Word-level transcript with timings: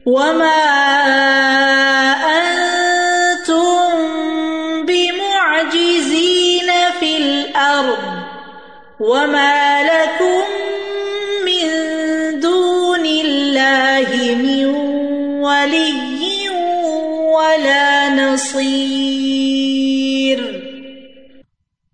وما 0.00 0.64
أنتم 2.36 3.90
بمعجزين 4.86 6.70
في 7.00 7.16
الأرض 7.16 8.04
وما 9.00 9.82
لكم 9.82 10.44
من 11.46 11.64
دون 12.40 13.06
الله 13.06 14.08
من 14.34 14.66
ولي 15.40 16.50
ولا 17.32 18.08
نصير 18.10 19.34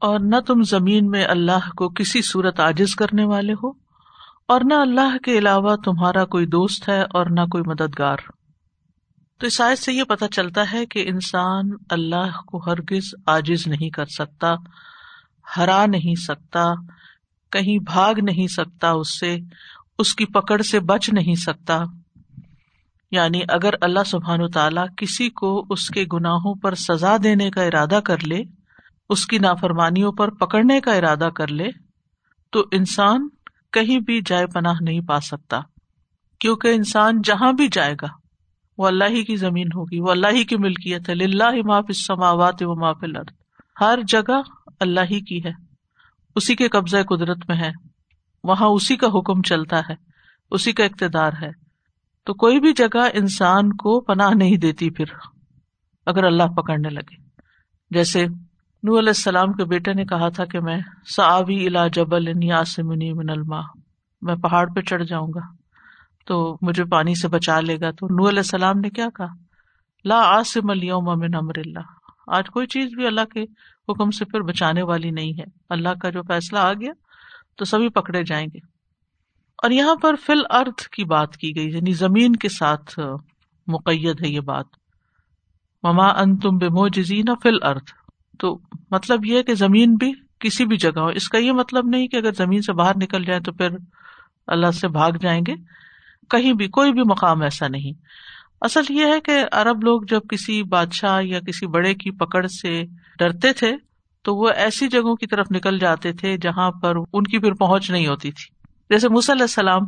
اور 0.02 0.18
نہ 0.20 0.38
تم 0.46 0.62
زمین 0.62 1.08
میں 1.10 1.24
اللہ 1.26 1.64
کو 1.76 1.88
کسی 1.88 2.20
صورت 2.22 2.60
عاجز 2.60 2.94
کرنے 2.96 3.24
والے 3.24 3.52
ہو؟ 3.52 3.70
اور 4.50 4.60
نہ 4.64 4.74
اللہ 4.74 5.18
کے 5.24 5.38
علاوہ 5.38 5.76
تمہارا 5.76 6.24
کوئی 6.24 6.46
دوست 6.46 6.88
ہے 6.88 7.02
اور 7.02 7.26
نہ 7.30 7.40
کوئی 7.40 7.62
مددگار۔ 7.66 8.16
تو 9.38 9.46
اس 9.46 9.60
آیت 9.60 9.78
سے 9.78 9.92
یہ 9.92 10.04
پتا 10.04 10.28
چلتا 10.28 10.72
ہے 10.72 10.86
کہ 10.86 11.04
انسان 11.08 11.70
اللہ 11.90 12.40
کو 12.46 12.58
ہرگز 12.58 13.14
عاجز 13.26 13.66
نہیں 13.66 13.90
کر 13.90 14.04
سکتا، 14.04 14.54
ہرا 15.56 15.86
نہیں 15.86 16.14
سکتا، 16.14 16.72
کہیں 17.50 17.78
بھاگ 17.78 18.14
نہیں 18.22 18.46
سکتا 18.46 18.90
اس 18.90 19.20
سے، 19.20 19.38
اس 19.98 20.14
کی 20.14 20.24
پکڑ 20.24 20.62
سے 20.62 20.80
بچ 20.80 21.10
نہیں 21.10 21.34
سکتا۔ 21.34 21.82
یعنی 23.10 23.40
اگر 23.48 23.74
اللہ 23.80 24.04
سبحان 24.06 24.42
و 24.42 24.48
تعالی 24.48 24.80
کسی 24.96 25.30
کو 25.30 25.66
اس 25.70 25.88
کے 25.88 26.04
گناہوں 26.12 26.54
پر 26.54 26.74
سزا 26.74 27.16
دینے 27.22 27.50
کا 27.50 27.62
ارادہ 27.62 28.00
کر 28.04 28.18
لے، 28.24 28.42
اس 29.10 29.26
کی 29.26 29.38
نافرمانیوں 29.38 30.12
پر 30.12 30.30
پکڑنے 30.30 30.80
کا 30.80 30.92
ارادہ 30.92 31.28
کر 31.36 31.48
لے، 31.48 31.68
تو 32.50 32.64
انسان 32.72 33.28
کہیں 33.72 34.00
بھی 34.00 34.20
جائے 34.26 34.46
پناہ 34.46 34.74
نہیں 34.80 35.00
پا 35.00 35.20
سکتا۔ 35.20 35.60
کیونکہ 36.38 36.68
انسان 36.68 37.22
جہاں 37.22 37.52
بھی 37.52 37.68
جائے 37.72 37.94
گا، 38.02 38.06
وہ 38.78 38.86
اللہ 38.86 39.04
ہی 39.04 39.24
کی 39.24 39.36
زمین 39.36 39.66
ہوگی، 39.66 40.00
وہ 40.00 40.10
اللہ 40.10 40.26
ہی 40.26 40.44
کی 40.44 40.56
ملکیت 40.56 41.08
ہے۔ 41.08 41.24
اللہ 41.24 41.62
معاف 41.64 41.84
السماوات 41.88 42.54
و 42.60 42.80
معاف 42.80 42.98
الارض۔ 43.02 43.26
ہر 43.80 43.98
جگہ 44.08 44.40
اللہ 44.80 45.00
ہی 45.00 45.20
کی 45.20 45.44
ہے۔ 45.44 45.52
اسی 46.36 46.56
کے 46.56 46.68
قبضۂ 46.68 46.98
قدرت 47.08 47.38
میں 47.48 47.56
ہے۔ 47.56 47.70
وہاں 48.44 48.66
اسی 48.66 48.96
کا 48.96 49.06
حکم 49.06 49.42
چلتا 49.42 49.78
ہے، 49.78 49.94
اسی 50.50 50.72
کا 50.72 50.84
اقتدار 50.84 51.32
ہے۔ 51.42 51.50
تو 52.24 52.34
کوئی 52.34 52.60
بھی 52.60 52.72
جگہ 52.72 53.08
انسان 53.12 53.72
کو 53.72 54.00
پناہ 54.00 54.30
نہیں 54.34 54.56
دیتی 54.56 54.90
پھر، 54.90 55.04
اگر 56.06 56.24
اللہ 56.24 56.42
پکڑنے 56.42 56.88
لگے۔ 56.88 57.16
جیسے 57.90 58.26
نو 58.82 58.98
علیہ 58.98 59.08
السلام 59.08 59.52
کے 59.52 59.64
بیٹے 59.64 59.92
نے 59.92 60.04
کہا 60.04 60.28
تھا 60.28 60.44
کہ 60.44 60.60
میں 60.60 60.80
ساوی 61.16 61.66
الا 61.66 61.86
جبل 61.86 62.44
یاسمنی 62.44 63.12
من 63.12 63.30
الما 63.30 63.60
میں 64.22 64.34
پہاڑ 64.34 64.72
پہ 64.72 64.80
چڑھ 64.80 65.04
جاؤں 65.04 65.28
گا، 65.34 65.40
تو 66.26 66.58
مجھے 66.62 66.84
پانی 66.84 67.14
سے 67.14 67.28
بچا 67.28 67.60
لے 67.60 67.80
گا۔ 67.80 67.90
تو 67.90 68.06
نو 68.06 68.28
علیہ 68.28 68.38
السلام 68.38 68.78
نے 68.78 68.90
کیا 68.90 69.08
کہا؟ 69.14 69.26
لا 70.04 70.20
آسم 70.24 70.70
اليوم 70.70 71.04
من 71.04 71.34
امر 71.34 71.58
اللہ۔ 71.58 71.82
آج 72.26 72.46
کوئی 72.46 72.66
چیز 72.66 72.94
بھی 72.94 73.06
اللہ 73.06 73.24
کے 73.34 73.42
حکم 73.88 74.10
سے 74.10 74.24
پھر 74.24 74.40
بچانے 74.40 74.82
والی 74.82 75.10
نہیں 75.10 75.32
ہے۔ 75.38 75.44
اللہ 75.70 75.88
کا 76.02 76.10
جو 76.10 76.22
فیصلہ 76.22 76.58
آ 76.58 76.72
گیا، 76.72 76.92
تو 77.56 77.64
سبھی 77.64 77.88
پکڑے 77.88 78.22
جائیں 78.24 78.46
گے۔ 78.46 78.58
اور 79.62 79.70
یہاں 79.70 79.94
پر 79.96 80.14
فل 80.26 80.40
ارتھ 80.50 80.88
کی 80.88 81.04
بات 81.04 81.36
کی 81.36 81.56
گئی 81.56 81.68
یعنی 81.68 81.92
زمین 81.92 82.36
کے 82.36 82.48
ساتھ 82.48 82.98
مقید 83.66 84.22
ہے 84.22 84.28
یہ 84.28 84.40
بات۔ 84.40 84.66
مما 85.82 86.06
ان 86.06 86.36
تم 86.36 86.56
بے 86.56 86.68
موجزین 86.68 87.24
فل 87.42 87.56
ارتھ 87.62 87.99
تو 88.40 88.58
مطلب 88.90 89.24
یہ 89.24 89.42
کہ 89.42 89.54
زمین 89.54 89.94
بھی 89.94 90.12
کسی 90.38 90.64
بھی 90.64 90.76
جگہ 90.76 90.98
ہو۔ 90.98 91.06
اس 91.06 91.28
کا 91.28 91.38
یہ 91.38 91.52
مطلب 91.52 91.86
نہیں 91.86 92.08
کہ 92.08 92.16
اگر 92.16 92.32
زمین 92.32 92.62
سے 92.62 92.72
باہر 92.72 92.92
نکل 92.96 93.24
جائے 93.24 93.40
تو 93.40 93.52
پھر 93.52 93.68
اللہ 94.46 94.70
سے 94.70 94.88
بھاگ 94.88 95.10
جائیں 95.20 95.40
گے۔ 95.46 95.54
کہیں 96.30 96.52
بھی، 96.52 96.68
کوئی 96.68 96.92
بھی 96.92 97.00
مقام 97.00 97.42
ایسا 97.42 97.68
نہیں۔ 97.68 97.92
اصل 98.60 98.80
یہ 98.90 99.06
ہے 99.06 99.20
کہ 99.20 99.44
ارب 99.52 99.84
لوگ 99.84 100.02
جب 100.08 100.20
کسی 100.30 100.62
بادشاہ 100.62 101.22
یا 101.22 101.40
کسی 101.40 101.66
بڑے 101.66 101.94
کی 101.94 102.10
پکڑ 102.10 102.46
سے 102.46 102.82
ڈرتے 103.18 103.52
تھے، 103.52 103.72
تو 104.22 104.34
وہ 104.34 104.48
ایسی 104.56 104.88
جگہوں 104.88 105.16
کی 105.16 105.26
طرف 105.26 105.46
نکل 105.50 105.78
جاتے 105.78 106.12
تھے 106.12 106.36
جہاں 106.36 106.70
پر 106.70 106.96
ان 107.12 107.24
کی 107.24 107.38
پھر 107.38 107.52
پہنچ 107.52 107.90
نہیں 107.90 108.06
ہوتی 108.06 108.30
تھی۔ 108.30 108.54
جیسے 108.90 109.06
علیہ 109.06 109.42
السلام 109.42 109.80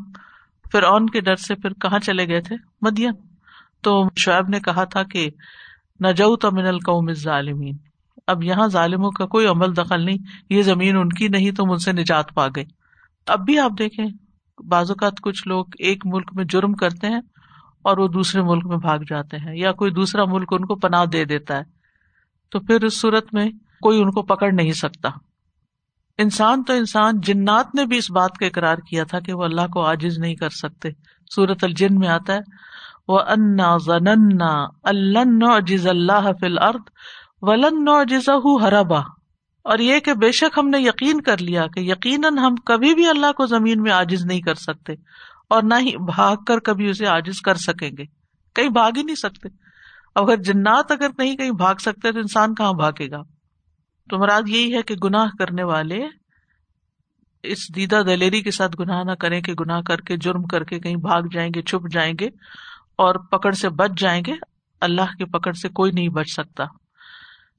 پھر 0.72 0.82
اون 0.82 1.10
کے 1.10 1.20
ڈر 1.20 1.36
سے 1.36 1.54
پھر 1.54 1.72
کہاں 1.72 1.98
چلے 1.98 2.28
گئے 2.28 2.40
تھے؟ 2.40 2.56
مدین۔ 2.82 3.12
تو 3.80 4.08
شعیب 4.16 4.48
نے 4.48 4.60
کہا 4.60 4.84
تھا 4.84 5.02
کہ 5.02 5.30
نجو 6.04 6.34
من 6.52 6.66
القوم 6.66 7.12
ظالمین 7.12 7.76
اب 8.26 8.44
یہاں 8.44 8.68
ظالموں 8.68 9.10
کا 9.10 9.26
کوئی 9.26 9.46
عمل 9.46 9.76
دخل 9.76 10.04
نہیں، 10.04 10.18
یہ 10.50 10.62
زمین 10.62 10.96
ان 10.96 11.08
کی 11.08 11.28
نہیں 11.28 11.50
تو 11.50 11.72
ان 11.72 11.78
سے 11.78 11.92
نجات 11.92 12.34
پا 12.34 12.48
گئے۔ 12.48 12.64
اب 13.26 13.40
بھی 13.44 13.58
آپ 13.58 13.72
دیکھیں، 13.78 14.06
بعض 14.68 14.90
اوقات 14.90 15.20
کچھ 15.20 15.48
لوگ 15.48 15.64
ایک 15.78 16.06
ملک 16.06 16.30
میں 16.32 16.44
جرم 16.44 16.72
کرتے 16.72 17.06
ہیں 17.06 17.20
اور 17.82 17.98
وہ 17.98 18.08
دوسرے 18.08 18.42
ملک 18.42 18.66
میں 18.66 18.76
بھاگ 18.76 18.98
جاتے 18.98 19.36
ہیں، 19.36 19.56
یا 19.56 19.72
کوئی 19.72 19.90
دوسرا 19.90 20.24
ملک 20.24 20.52
ان 20.52 20.64
کو 20.64 20.74
پناہ 20.74 21.04
دے 21.04 21.24
دیتا 21.24 21.56
ہے۔ 21.56 21.62
تو 22.50 22.60
پھر 22.60 22.84
اس 22.84 23.00
صورت 23.00 23.34
میں 23.34 23.50
کوئی 23.80 24.02
ان 24.02 24.10
کو 24.10 24.22
پکڑ 24.22 24.52
نہیں 24.52 24.72
سکتا۔ 24.72 25.10
انسان 26.18 26.62
تو 26.62 26.72
انسان، 26.72 27.20
جنات 27.20 27.74
نے 27.74 27.86
بھی 27.86 27.96
اس 27.96 28.10
بات 28.10 28.38
کا 28.38 28.46
اقرار 28.46 28.76
کیا 28.76 29.04
تھا 29.04 29.20
کہ 29.20 29.32
وہ 29.32 29.44
اللہ 29.44 29.66
کو 29.72 29.82
آجز 29.82 30.18
نہیں 30.18 30.34
کر 30.34 30.50
سکتے۔ 30.50 30.88
سورت 31.34 31.64
الجن 31.64 31.94
میں 31.94 32.08
آتا 32.08 32.34
ہے 32.34 32.40
وہ 33.08 33.18
انا 33.18 33.76
ضننا 33.76 34.66
اللہ 34.82 35.88
اللہ 35.88 36.30
فل 36.40 36.58
ارد 36.58 36.90
ولن 37.42 37.84
نو 37.84 38.04
جزا 38.04 38.64
ہرابا 38.64 38.98
اور 39.64 39.78
یہ 39.78 40.00
کہ 40.00 40.14
بے 40.14 40.32
شک 40.32 40.58
ہم 40.58 40.68
نے 40.68 40.78
یقین 40.78 41.20
کر 41.20 41.38
لیا 41.38 41.66
کہ 41.66 41.80
یقیناً 41.80 42.38
ہم 42.38 42.54
کبھی 42.56 42.94
بھی 42.94 43.08
اللہ 43.08 43.32
کو 43.32 43.46
زمین 43.46 43.82
میں 43.82 43.92
آجز 43.92 44.24
نہیں 44.24 44.40
کر 44.40 44.54
سکتے 44.54 44.92
اور 45.50 45.62
نہ 45.62 45.74
ہی 45.74 45.96
بھاگ 45.96 46.36
کر 46.36 46.58
کبھی 46.58 46.90
اسے 46.90 47.06
آجز 47.06 47.40
کر 47.40 47.54
سکیں 47.54 47.90
گے۔ 47.98 48.04
کہیں 48.54 48.68
بھاگ 48.68 48.90
ہی 48.96 49.02
نہیں 49.02 49.14
سکتے۔ 49.14 49.48
اگر 50.14 50.36
جنات 50.36 50.92
اگر 50.92 51.06
نہیں 51.18 51.36
کہیں 51.36 51.50
بھاگ 51.50 51.74
سکتے 51.74 52.12
تو 52.12 52.18
انسان 52.18 52.54
کہاں 52.54 52.72
بھاگے 52.72 53.10
گا؟ 53.10 53.22
تو 54.10 54.18
مراد 54.18 54.42
یہی 54.46 54.74
ہے 54.74 54.82
کہ 54.82 54.94
گناہ 54.94 55.26
کرنے 55.38 55.62
والے 55.62 56.06
اس 57.42 57.74
دیدہ 57.76 58.02
دلیری 58.06 58.42
کے 58.42 58.50
ساتھ 58.50 58.76
گناہ 58.80 59.02
نہ 59.04 59.12
کریں 59.12 59.40
کہ 59.40 59.52
گناہ 59.52 59.80
کر 59.80 60.00
کے، 60.00 60.16
جرم 60.16 60.42
کر 60.42 60.64
کے 60.64 60.80
کہیں 60.80 60.96
بھاگ 60.96 61.22
جائیں 61.32 61.50
گے، 61.54 61.62
چھپ 61.62 61.90
جائیں 61.90 62.14
گے 62.20 62.26
اور 62.96 63.14
پکڑ 63.14 63.52
سے 63.52 63.68
بچ 63.68 63.90
جائیں 63.98 64.22
گے۔ 64.26 64.32
اللہ 64.80 65.16
کی 65.18 65.24
پکڑ 65.24 65.52
سے 65.52 65.68
کوئی 65.68 65.92
نہیں 65.92 66.08
بچ 66.08 66.28
سکتا۔ 66.28 66.64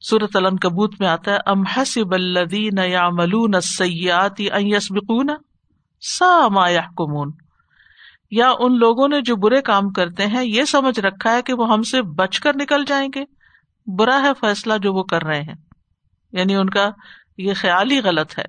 سورت 0.09 0.35
الن 0.35 0.57
کبوت 0.57 0.95
میں 0.99 1.07
آتا 1.07 1.31
ہے، 1.31 1.37
ام 1.45 1.61
حسب 1.61 2.13
الذین 2.13 2.77
یعملون 2.77 3.55
السیئات 3.55 4.33
ان 4.39 4.67
یسبقون 4.67 5.29
سا 6.19 6.47
ما 6.47 6.69
یحکمون۔ 6.69 7.31
یا 8.31 8.51
ان 8.59 8.77
لوگوں 8.77 9.07
نے 9.07 9.21
جو 9.21 9.35
برے 9.35 9.61
کام 9.61 9.91
کرتے 9.91 10.27
ہیں، 10.27 10.45
یہ 10.45 10.63
سمجھ 10.63 10.99
رکھا 10.99 11.35
ہے 11.35 11.41
کہ 11.41 11.53
وہ 11.53 11.73
ہم 11.73 11.81
سے 11.81 12.01
بچ 12.01 12.39
کر 12.39 12.51
نکل 12.55 12.85
جائیں 12.85 13.09
گے۔ 13.15 13.23
برا 13.97 14.21
ہے 14.21 14.31
فیصلہ 14.39 14.73
جو 14.81 14.93
وہ 14.93 15.03
کر 15.03 15.23
رہے 15.23 15.41
ہیں۔ 15.41 15.55
یعنی 16.31 16.55
ان 16.55 16.69
کا 16.69 16.89
یہ 17.37 17.53
خیال 17.53 17.91
ہی 17.91 17.99
غلط 17.99 18.39
ہے۔ 18.39 18.45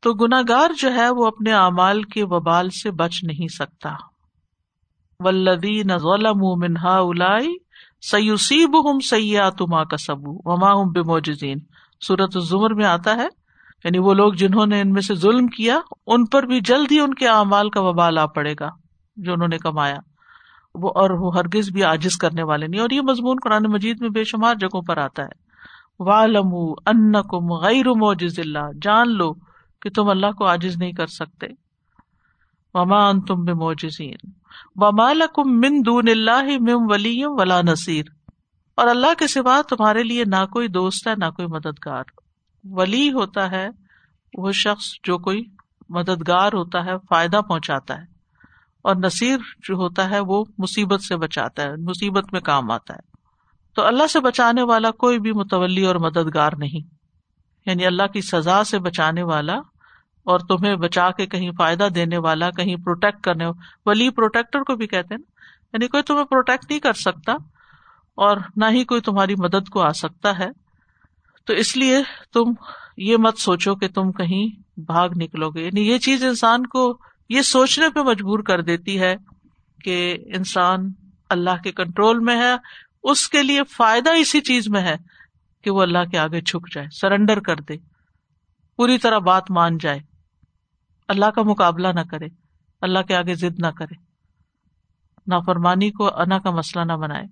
تو 0.00 0.12
گناگار 0.12 0.70
جو 0.78 0.94
ہے، 0.94 1.10
وہ 1.10 1.26
اپنے 1.26 1.52
اعمال 1.52 2.02
کے 2.02 2.24
وبال 2.24 2.70
سے 2.70 2.90
بچ 2.90 3.22
نہیں 3.22 3.48
سکتا۔ 3.48 3.90
ولدین 5.20 5.98
ظلموا 5.98 6.54
من 6.54 6.74
هؤلاء 6.76 7.63
سیوسیب 8.10 8.90
ہم 8.90 9.00
سیات 9.00 9.62
ماں 9.62 9.84
کا 9.84 9.96
سبو 9.96 10.52
وما 10.52 10.82
ہم 10.82 10.92
بے 10.92 11.02
موجزین 11.02 11.58
سورت 12.06 12.36
الزمر 12.36 12.74
میں 12.74 12.84
آتا 12.84 13.16
ہے 13.16 13.26
یعنی 13.84 13.98
وہ 13.98 14.14
لوگ 14.14 14.32
جنہوں 14.32 14.66
نے 14.66 14.80
ان 14.80 14.90
میں 14.90 15.02
سے 15.02 15.14
ظلم 15.14 15.46
کیا، 15.46 15.78
ان 16.06 16.26
پر 16.26 16.42
بھی 16.42 16.60
جلد 16.60 16.92
ہی 16.92 17.00
ان 17.00 17.14
کے 17.14 17.28
اعمال 17.28 17.70
کا 17.70 17.80
وبال 17.80 18.18
آ 18.18 18.26
پڑے 18.26 18.54
گا، 18.60 18.68
جو 19.16 19.32
انہوں 19.32 19.48
نے 19.48 19.58
کمایا۔ 19.58 19.96
وہ 20.74 20.88
اور 20.94 21.10
وہ 21.10 21.36
ہرگز 21.36 21.70
بھی 21.70 21.82
عاجز 21.82 22.16
کرنے 22.16 22.42
والے 22.42 22.66
نہیں۔ 22.66 22.80
اور 22.80 22.90
یہ 22.90 23.00
مضمون 23.00 23.36
قرآن 23.44 23.62
مجید 23.68 23.96
میں 24.00 24.08
بے 24.08 24.24
شمار 24.24 24.54
جگہوں 24.54 24.82
پر 24.82 24.96
آتا 24.96 25.22
ہے۔ 25.22 25.44
والم 26.00 26.54
ان 26.86 27.12
کم 27.12 27.52
غیر 27.52 27.88
موجز 27.88 28.38
اللہ 28.38 28.72
جان 28.82 29.12
لو 29.12 29.32
کہ 29.82 29.90
تم 29.90 30.08
اللہ 30.08 30.30
کو 30.30 30.46
عاجز 30.46 30.76
نہیں 30.76 30.92
کر 30.92 31.06
سکتے۔ 31.06 31.46
وما 32.74 33.08
ان 33.08 33.20
تم 33.20 33.44
بے 33.44 33.52
موجزین 33.52 34.30
لکم 35.12 35.60
من 35.60 35.82
دون 35.86 36.08
اللہ 36.08 36.42
مم 36.42 36.86
ولی 36.90 37.20
ولا 37.24 37.60
نصیر 37.62 38.04
اور 38.74 38.88
اللہ 38.88 39.14
کے 39.18 39.26
سوا 39.26 39.60
تمہارے 39.68 40.02
لیے 40.02 40.24
نہ 40.24 40.46
کوئی 40.52 40.68
دوست 40.68 41.08
ہے، 41.08 41.12
نہ 41.16 41.24
کوئی 41.24 41.48
مددگار۔ 41.48 42.04
ولی 42.64 43.12
ہوتا 43.12 43.50
ہے 43.50 43.68
وہ 44.38 44.52
شخص 44.52 44.84
جو 45.04 45.18
کوئی 45.18 45.42
مددگار 45.88 46.52
ہوتا 46.52 46.84
ہے، 46.84 46.92
فائدہ 47.08 47.40
پہنچاتا 47.48 47.98
ہے۔ 47.98 48.04
اور 48.82 48.96
نصیر 48.96 49.38
جو 49.68 49.74
ہوتا 49.74 50.10
ہے، 50.10 50.20
وہ 50.20 50.44
مصیبت 50.58 51.02
سے 51.02 51.16
بچاتا 51.16 51.62
ہے، 51.62 51.76
مصیبت 51.76 52.32
میں 52.32 52.40
کام 52.40 52.70
آتا 52.70 52.94
ہے۔ 52.94 53.14
تو 53.74 53.86
اللہ 53.86 54.06
سے 54.06 54.20
بچانے 54.20 54.62
والا 54.62 54.90
کوئی 54.90 55.18
بھی 55.18 55.32
متولی 55.32 55.86
اور 55.86 55.96
مددگار 55.96 56.50
نہیں۔ 56.58 56.94
یعنی 57.66 57.86
اللہ 57.86 58.06
کی 58.06 58.20
سزا 58.20 58.64
سے 58.64 58.78
بچانے 58.78 59.22
والا 59.22 59.56
اور 60.24 60.38
تمہیں 60.38 60.76
بچا 60.76 61.10
کے 61.10 61.26
کہیں 61.26 61.50
فائدہ 61.58 61.88
دینے 61.94 62.18
والا، 62.18 62.50
کہیں 62.50 62.76
پروٹیکٹ 62.76 63.20
کرنے 63.20 63.44
ولی 63.86 64.10
پروٹیکٹر 64.10 64.62
کو 64.62 64.76
بھی 64.76 64.86
کہتے 64.86 65.14
نا۔ 65.14 65.30
یعنی 65.72 65.88
کوئی 65.88 66.02
تمہیں 66.02 66.24
پروٹیکٹ 66.24 66.64
نہیں 66.70 66.80
کر 66.80 66.92
سکتا 66.92 67.32
اور 68.14 68.36
نہ 68.56 68.64
ہی 68.70 68.84
کوئی 68.84 69.00
تمہاری 69.00 69.34
مدد 69.38 69.68
کو 69.68 69.80
آ 69.80 69.90
سکتا 69.90 70.38
ہے۔ 70.38 70.48
تو 71.44 71.52
اس 71.52 71.76
لیے 71.76 71.98
تم 72.32 72.42
یہ 72.96 73.16
مت 73.16 73.38
سوچو 73.38 73.74
کہ 73.74 73.88
تم 73.88 74.12
کہیں 74.12 74.80
بھاگ 74.80 75.08
نکلو 75.16 75.50
گے۔ 75.50 75.64
یعنی 75.64 75.88
یہ 75.88 75.98
چیز 75.98 76.24
انسان 76.24 76.66
کو 76.66 76.98
یہ 77.28 77.42
سوچنے 77.42 77.88
پہ 77.88 78.00
مجبور 78.00 78.38
کر 78.38 78.62
دیتی 78.62 79.00
ہے 79.00 79.16
کہ 79.84 80.16
انسان 80.36 80.92
اللہ 81.30 81.62
کے 81.64 81.72
کنٹرول 81.72 82.18
میں 82.18 82.36
ہے، 82.36 82.52
اس 83.02 83.28
کے 83.28 83.42
لیے 83.42 83.60
فائدہ 83.64 84.10
اسی 84.10 84.40
چیز 84.40 84.68
میں 84.68 84.80
ہے 84.80 84.96
کہ 85.64 85.70
وہ 85.70 85.82
اللہ 85.82 86.04
کے 86.10 86.18
آگے 86.18 86.40
چھک 86.40 86.74
جائے 86.74 86.86
سرنڈر 86.92 87.40
کر 87.40 87.56
دے، 87.56 87.74
پوری 88.76 88.98
طرح 88.98 89.18
بات 89.18 89.50
مان 89.50 89.78
جائے۔ 89.78 90.13
اللہ 91.08 91.26
کا 91.26 91.42
مقابلہ 91.42 91.88
نہ 91.88 92.00
کرے 92.10 92.26
اللہ 92.82 92.98
کے 92.98 93.16
آگے 93.16 93.34
ضد 93.34 93.58
نہ 93.58 93.66
کرے۔ 93.66 93.94
نافرمانی 95.26 95.90
کو 95.90 96.20
انا 96.20 96.38
کا 96.38 96.50
مسئلہ 96.50 96.84
نہ 96.84 96.92
بنائے۔ 96.92 97.24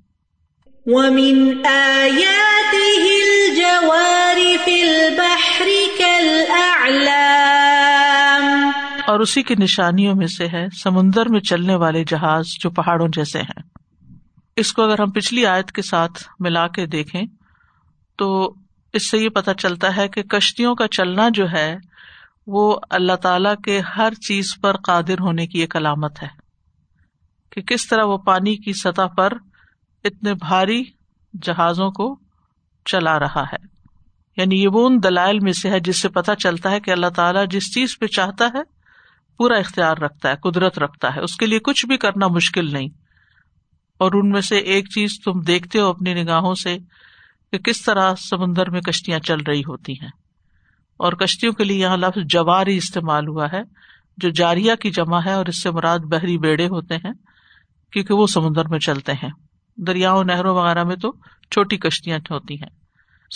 وَمِنْ 0.87 1.67
آيَاتِهِ 1.67 3.09
الْجَوَارِ 3.23 4.41
فِي 4.65 4.81
الْبَحْرِ 4.81 5.69
كَالْأَعْلَامِ۔ 5.99 7.01
اور 9.07 9.21
اسی 9.21 9.43
کی 9.43 9.55
نشانیوں 9.59 10.15
میں 10.15 10.27
سے 10.27 10.49
ہے 10.49 10.67
سمندر 10.83 11.29
میں 11.29 11.41
چلنے 11.41 11.75
والے 11.75 12.05
جہاز 12.05 12.45
جو 12.61 12.71
پہاڑوں 12.71 13.09
جیسے 13.09 13.39
ہیں۔ 13.39 13.63
اس 14.57 14.73
کو 14.73 14.83
اگر 14.83 15.01
ہم 15.01 15.11
پچھلی 15.11 15.47
آیت 15.47 15.73
کے 15.73 15.83
ساتھ 15.83 16.25
ملا 16.41 16.69
کے 16.69 16.87
دیکھیں 16.87 17.23
تو 18.19 18.55
اس 18.93 19.11
سے 19.11 19.19
یہ 19.19 19.29
پتا 19.29 19.55
چلتا 19.55 19.97
ہے 19.97 20.09
کہ 20.09 20.23
کشتیوں 20.23 20.75
کا 20.75 20.89
چلنا 20.89 21.29
جو 21.35 21.51
ہے 21.53 21.77
وہ 22.47 22.79
اللہ 22.91 23.17
تعالی 23.17 23.49
کے 23.65 23.81
ہر 23.81 24.15
چیز 24.15 24.57
پر 24.63 24.77
قادر 24.77 25.21
ہونے 25.21 25.47
کی 25.47 25.59
ایک 25.59 25.77
علامت 25.77 26.23
ہے 26.23 26.29
کہ 27.53 27.63
کس 27.63 27.89
طرح 27.89 28.05
وہ 28.05 28.19
پانی 28.19 28.57
کی 28.57 28.73
سطح 28.73 29.07
پر 29.17 29.33
اتنے 30.05 30.35
بھاری 30.35 30.85
جہازوں 31.43 31.91
کو 31.91 32.19
چلا 32.85 33.19
رہا 33.19 33.43
ہے۔ 33.43 33.73
یعنی 34.37 34.63
یہ 34.63 34.69
وہ 34.69 34.87
ان 34.87 35.03
دلائل 35.03 35.39
میں 35.41 35.53
سے 35.53 35.71
ہے 35.71 35.81
جس 35.81 36.03
سے 36.03 36.09
پتا 36.09 36.35
چلتا 36.35 36.71
ہے 36.71 36.81
کہ 36.81 36.91
اللہ 36.91 37.07
تعالیٰ 37.07 37.45
جس 37.51 37.75
چیز 37.75 37.99
پہ 37.99 38.07
چاہتا 38.07 38.45
ہے 38.55 38.83
پورا 39.37 39.57
اختیار 39.57 39.97
رکھتا 39.97 40.31
ہے، 40.31 40.35
قدرت 40.43 40.79
رکھتا 40.79 41.15
ہے۔ 41.15 41.21
اس 41.21 41.37
کے 41.37 41.47
لیے 41.47 41.59
کچھ 41.59 41.87
بھی 41.87 41.97
کرنا 41.97 42.29
مشکل 42.29 42.73
نہیں۔ 42.73 42.89
اور 43.99 44.13
ان 44.15 44.31
میں 44.31 44.41
سے 44.41 44.57
ایک 44.57 44.89
چیز 44.89 45.11
تم 45.25 45.41
دیکھتے 45.41 45.81
ہو 45.81 45.87
اپنی 45.87 46.15
نگاہوں 46.15 46.55
سے 46.55 46.79
کہ 47.53 47.59
کس 47.59 47.83
طرح 47.83 48.15
سمندر 48.15 48.71
میں 48.71 48.81
کشتیاں 48.81 49.19
چل 49.19 49.41
رہی 49.41 49.61
ہوتی 49.61 49.93
ہیں۔ 49.93 50.22
اور 51.03 51.13
کشتیوں 51.13 51.53
کے 51.53 51.65
لیے 51.65 51.79
یہاں 51.79 51.97
لفظ 51.97 52.21
جواری 52.33 52.77
استعمال 52.77 53.29
ہوا 53.29 53.47
ہے، 53.53 53.63
جو 54.17 54.31
جاریا 54.31 54.75
کی 54.75 54.91
جمع 54.91 55.21
ہے 55.27 55.33
اور 55.33 55.47
اس 55.47 55.63
سے 55.63 55.71
مراد 55.71 55.99
بحری 55.99 56.39
بیڑے 56.39 56.67
ہوتے 56.67 56.97
ہیں، 56.97 57.13
کیونکہ 57.93 58.15
وہ 58.15 58.27
سمندر 58.27 58.69
میں 58.69 58.79
چلتے 58.79 59.13
ہیں۔ 59.13 59.31
دریاؤں 59.77 60.25
نہروں 60.25 60.57
وغیرہ 60.57 60.85
میں 60.85 60.97
تو 60.97 61.13
چھوٹی 61.51 61.77
کشتیاں 61.77 62.19
ہوتی 62.31 62.55
ہیں۔ 62.55 62.69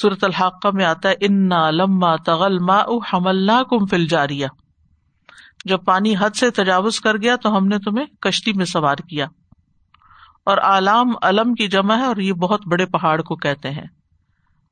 صورت 0.02 0.24
الحقہ 0.24 0.68
میں 0.72 0.84
آتا 0.84 1.08
ہے، 1.08 1.14
انا 1.20 1.70
لما 1.70 2.16
تغل 2.16 2.58
ما 2.58 2.78
حمل 3.12 3.50
کم 3.70 3.86
فل 3.86 4.06
جاریا 4.06 4.48
جب 5.64 5.84
پانی 5.84 6.14
حد 6.20 6.36
سے 6.36 6.50
تجاوز 6.50 7.00
کر 7.00 7.16
گیا 7.16 7.36
تو 7.36 7.56
ہم 7.56 7.66
نے 7.66 7.78
تمہیں 7.78 8.06
کشتی 8.20 8.52
میں 8.52 8.64
سوار 8.64 8.96
کیا۔ 8.96 9.26
اور 10.44 10.58
عالم 10.58 11.12
علم 11.22 11.54
کی 11.54 11.68
جمع 11.68 11.96
ہے 11.96 12.04
اور 12.04 12.16
یہ 12.16 12.32
بہت 12.32 12.60
بڑے 12.66 12.86
پہاڑ 12.86 13.22
کو 13.22 13.36
کہتے 13.36 13.70
ہیں۔ 13.70 13.86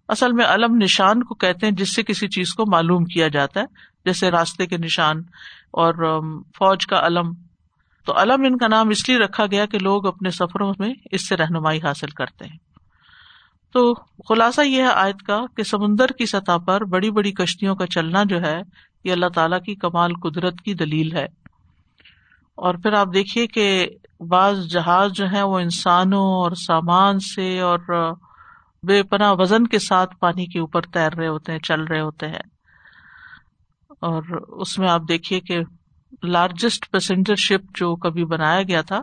اصل 0.08 0.32
میں 0.32 0.44
علم 0.44 0.76
نشان 0.76 1.22
کو 1.22 1.34
کہتے 1.34 1.66
ہیں 1.66 1.72
جس 1.72 1.94
سے 1.94 2.02
کسی 2.02 2.28
چیز 2.28 2.54
کو 2.54 2.64
معلوم 2.66 3.04
کیا 3.04 3.28
جاتا 3.28 3.60
ہے، 3.60 3.64
جیسے 4.04 4.30
راستے 4.30 4.66
کے 4.66 4.76
نشان 4.76 5.18
اور 5.72 6.20
فوج 6.40 6.86
کا 6.86 7.06
علم۔ 7.06 7.32
تو 8.06 8.18
علم 8.18 8.42
ان 8.44 8.58
کا 8.58 8.68
نام 8.68 8.88
اس 8.88 9.08
لیے 9.08 9.18
رکھا 9.18 9.46
گیا 9.46 9.66
کہ 9.66 9.78
لوگ 9.78 10.06
اپنے 10.06 10.30
سفروں 10.30 10.72
میں 10.78 10.94
اس 11.10 11.28
سے 11.28 11.36
رہنمائی 11.36 11.78
حاصل 11.78 12.06
کرتے 12.06 12.44
ہیں۔ 12.44 12.58
تو 13.72 13.94
خلاصہ 14.28 14.60
یہ 14.60 14.82
ہے 14.82 14.88
آیت 14.88 15.22
کا 15.22 15.40
کہ 15.56 15.62
سمندر 15.62 16.06
کی 16.06 16.26
سطح 16.26 16.56
پر 16.66 16.84
بڑی 16.84 17.10
بڑی 17.10 17.32
کشتیوں 17.32 17.76
کا 17.76 17.86
چلنا 17.86 18.22
جو 18.24 18.42
ہے، 18.42 18.60
یہ 19.04 19.12
اللہ 19.12 19.26
تعالیٰ 19.34 19.60
کی 19.62 19.74
کمال 19.74 20.12
قدرت 20.14 20.60
کی 20.60 20.74
دلیل 20.74 21.16
ہے۔ 21.16 21.26
اور 22.54 22.74
پھر 22.74 22.92
آپ 22.92 23.08
دیکھیے 23.14 23.46
کہ 23.46 23.88
بعض 24.20 24.66
جہاز 24.66 25.12
جو 25.12 25.26
ہے 25.32 25.42
وہ 25.42 25.58
انسانوں 25.58 26.24
اور 26.24 26.50
سامان 26.50 27.18
سے 27.18 27.60
اور 27.60 27.78
بے 28.86 29.02
پناہ 29.02 29.32
وزن 29.38 29.66
کے 29.66 29.78
ساتھ 29.78 30.16
پانی 30.16 30.46
کے 30.46 30.60
اوپر 30.60 30.82
تیر 30.82 31.12
رہے 31.12 31.28
ہوتے 31.28 31.52
ہیں، 31.52 31.58
چل 31.58 31.84
رہے 31.84 32.00
ہوتے 32.00 32.26
ہیں۔ 32.26 32.54
اور 33.90 34.22
اس 34.60 34.78
میں 34.78 34.90
آپ 34.90 35.00
دیکھیے 35.08 35.40
کہ 35.40 35.58
لارجسٹ 36.22 36.90
پیسنجر 36.90 37.34
شپ 37.34 37.76
جو 37.76 37.96
کبھی 37.96 38.24
بنایا 38.24 38.62
گیا 38.62 38.82
تھا 38.82 39.02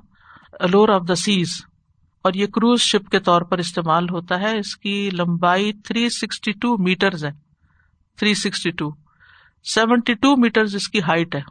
الور 0.59 0.89
آف 0.89 1.01
دا 1.07 1.15
سیز 1.15 1.65
اور 2.21 2.33
یہ 2.33 2.47
کروز 2.47 2.81
شپ 2.81 3.09
کے 3.09 3.19
طور 3.19 3.41
پر 3.41 3.57
استعمال 3.57 4.03
ہوتا 4.03 4.39
ہے۔ 4.39 4.57
اس 4.57 4.77
کی 4.77 5.09
لمبائی 5.19 5.73
تھری 5.73 6.09
سکسٹی 6.09 6.51
ٹو 6.51 6.77
میٹر 6.77 7.13
ہے۔ 7.13 7.31
Three 8.17 8.33
sixty 8.33 8.71
two 8.71 8.89
seventy 9.63 10.13
two 10.13 10.35
metre 10.37 10.61
اس 10.61 10.89
کی 10.89 10.99
ہائٹ 10.99 11.35
ہے۔ 11.35 11.41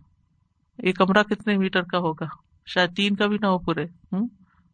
یہ 0.78 0.92
کمرہ 0.92 1.22
کتنے 1.22 1.56
میٹر 1.56 1.82
کا 1.82 1.98
ہوگا؟ 1.98 2.26
شاید 2.66 2.96
تین 2.96 3.16
کا 3.16 3.26
بھی 3.26 3.38
نہ 3.40 3.46
ہو 3.46 3.58
پورے۔ 3.58 3.84
ہوں 3.84 4.28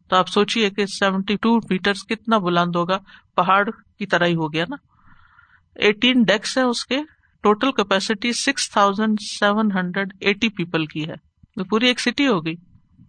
تو 0.09 0.17
آپ 0.17 0.29
سوچیے 0.29 0.71
کہ 0.71 0.87
سیونٹی 0.87 1.37
ٹو 1.37 1.57
میٹر 1.57 1.93
کتنا 2.09 2.39
بلند 2.39 2.77
ہوگا؟ 2.77 2.99
پہاڑ 3.35 3.71
کی 3.71 4.07
طرح 4.07 4.27
ہی 4.27 4.35
ہو 4.35 4.53
گیا 4.53 4.65
نا۔ 4.69 4.77
ایٹین 5.77 6.23
ڈیکس 6.23 6.59
ہے 6.59 6.63
اس 6.63 6.87
کے۔ 6.87 6.99
Total 7.43 7.73
capacity 7.73 8.33
six 8.33 8.71
thousand 8.71 9.19
seven 9.21 9.73
hundred 9.73 10.13
eighty 10.21 10.49
people 10.49 10.87
کی 10.87 11.09
ہے۔ 11.09 11.63
پوری 11.63 11.87
ایک 11.87 12.01
سٹی 12.01 12.27
ہوگی۔ 12.27 12.55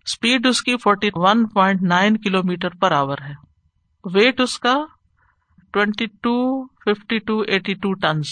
اسپیڈ 0.06 0.48
اس 0.48 0.62
کی 0.62 0.76
forty 0.78 1.10
one 1.16 1.48
point 1.48 1.82
nine 1.82 2.18
kilometre 2.44 2.70
per 2.82 2.92
hour 2.92 3.18
ہے۔ 3.30 3.34
ویٹ 4.14 4.42
اس 4.42 4.60
کا 4.60 4.76
twenty 5.74 6.06
two 6.06 6.66
fifty 6.66 7.18
two 7.18 7.40
eighty 7.40 7.74
two 7.74 7.94
tons 7.94 8.28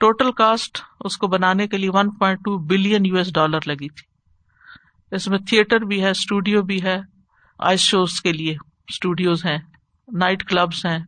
total 0.00 0.32
cost 0.32 0.78
اس 1.00 1.16
کو 1.16 1.26
بنانے 1.26 1.68
کے 1.68 1.76
لیے 1.76 1.90
one 1.90 2.10
point 2.10 2.38
two 2.40 2.58
billion 2.58 3.06
U 3.06 3.16
S 3.16 3.32
dollar 3.34 3.58
لگی 3.66 3.88
تھی۔ 3.88 4.16
اس 5.16 5.28
میں 5.28 5.38
تھیئٹر 5.38 5.84
بھی 5.84 6.04
ہے 6.04 6.10
اسٹوڈیو 6.10 6.62
بھی 6.62 6.82
ہے۔ 6.82 7.15
آئس 7.58 7.80
شوز 7.80 8.20
کے 8.20 8.32
لیے 8.32 8.56
اسٹوڈیوز 8.88 9.46
ہیں، 9.46 9.58
نائٹ 10.12 10.44
کلبس 10.44 10.86
ہیں 10.86 10.98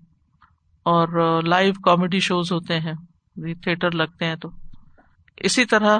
اور 0.82 1.42
لائیو 1.42 1.72
کامیڈی 1.72 2.20
شوز 2.20 2.52
ہوتے 2.52 2.80
ہیں 2.80 2.92
تھیٹر 3.54 3.90
لگتے 3.90 4.24
ہیں 4.24 4.36
تو۔ 4.36 4.50
اسی 5.36 5.64
طرح 5.64 5.98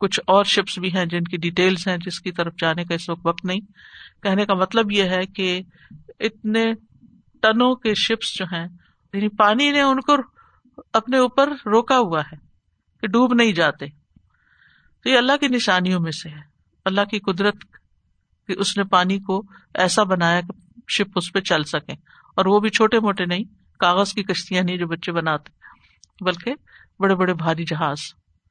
کچھ 0.00 0.20
اور 0.26 0.44
شپس 0.44 0.78
بھی 0.78 0.94
ہیں 0.94 1.06
جن 1.06 1.24
کی 1.24 1.36
ڈیٹیلس 1.36 1.88
ہیں 1.88 1.96
جس 1.96 2.20
کی 2.20 2.32
طرف 2.32 2.52
جانے 2.58 2.84
کا 2.84 2.94
اس 2.94 3.08
وقت 3.08 3.26
وقت 3.26 3.44
نہیں۔ 3.44 3.60
کہنے 4.22 4.46
کا 4.46 4.54
مطلب 4.54 4.92
یہ 4.92 5.02
ہے 5.02 5.26
کہ 5.26 5.60
اتنے 6.20 6.64
ٹنوں 7.42 7.74
کے 7.74 7.94
شپس 7.94 8.38
جو 8.38 8.44
ہیں 8.44 8.66
یعنی 9.14 9.28
پانی 9.28 9.72
نے 9.72 9.80
ان 9.80 10.00
کو 10.00 10.16
اپنے 10.92 11.18
اوپر 11.18 11.48
روکا 11.48 11.98
ہوا 11.98 12.20
ہے 12.20 12.36
کہ 13.00 13.06
ڈوب 13.06 13.34
نہیں 13.34 13.52
جاتے۔ 13.52 13.86
تو 15.02 15.08
یہ 15.08 15.18
اللہ 15.18 15.36
کی 15.36 15.48
نشانیوں 15.48 16.00
میں 16.00 16.12
سے 16.12 16.28
ہے۔ 16.28 16.40
اللہ 16.84 17.00
کی 17.00 17.18
قدرت 17.18 17.56
کہ 18.48 18.54
اس 18.58 18.76
نے 18.76 18.84
پانی 18.84 19.18
کو 19.18 19.42
ایسا 19.74 20.02
بنایا 20.02 20.40
کہ 20.40 20.52
شپ 20.88 21.10
اس 21.16 21.32
پہ 21.32 21.40
چل 21.40 21.62
سکے۔ 21.64 21.92
اور 22.36 22.46
وہ 22.46 22.60
بھی 22.60 22.68
چھوٹے 22.68 23.00
موٹے 23.00 23.24
نہیں، 23.24 23.44
کاغذ 23.78 24.12
کی 24.12 24.22
کشتیاں 24.22 24.62
نہیں 24.62 24.76
جو 24.76 24.86
بچے 24.86 25.12
بناتے، 25.12 25.50
بلکہ 26.24 26.54
بڑے 26.98 27.14
بڑے 27.14 27.34
بھاری 27.34 27.64
جہاز، 27.64 27.98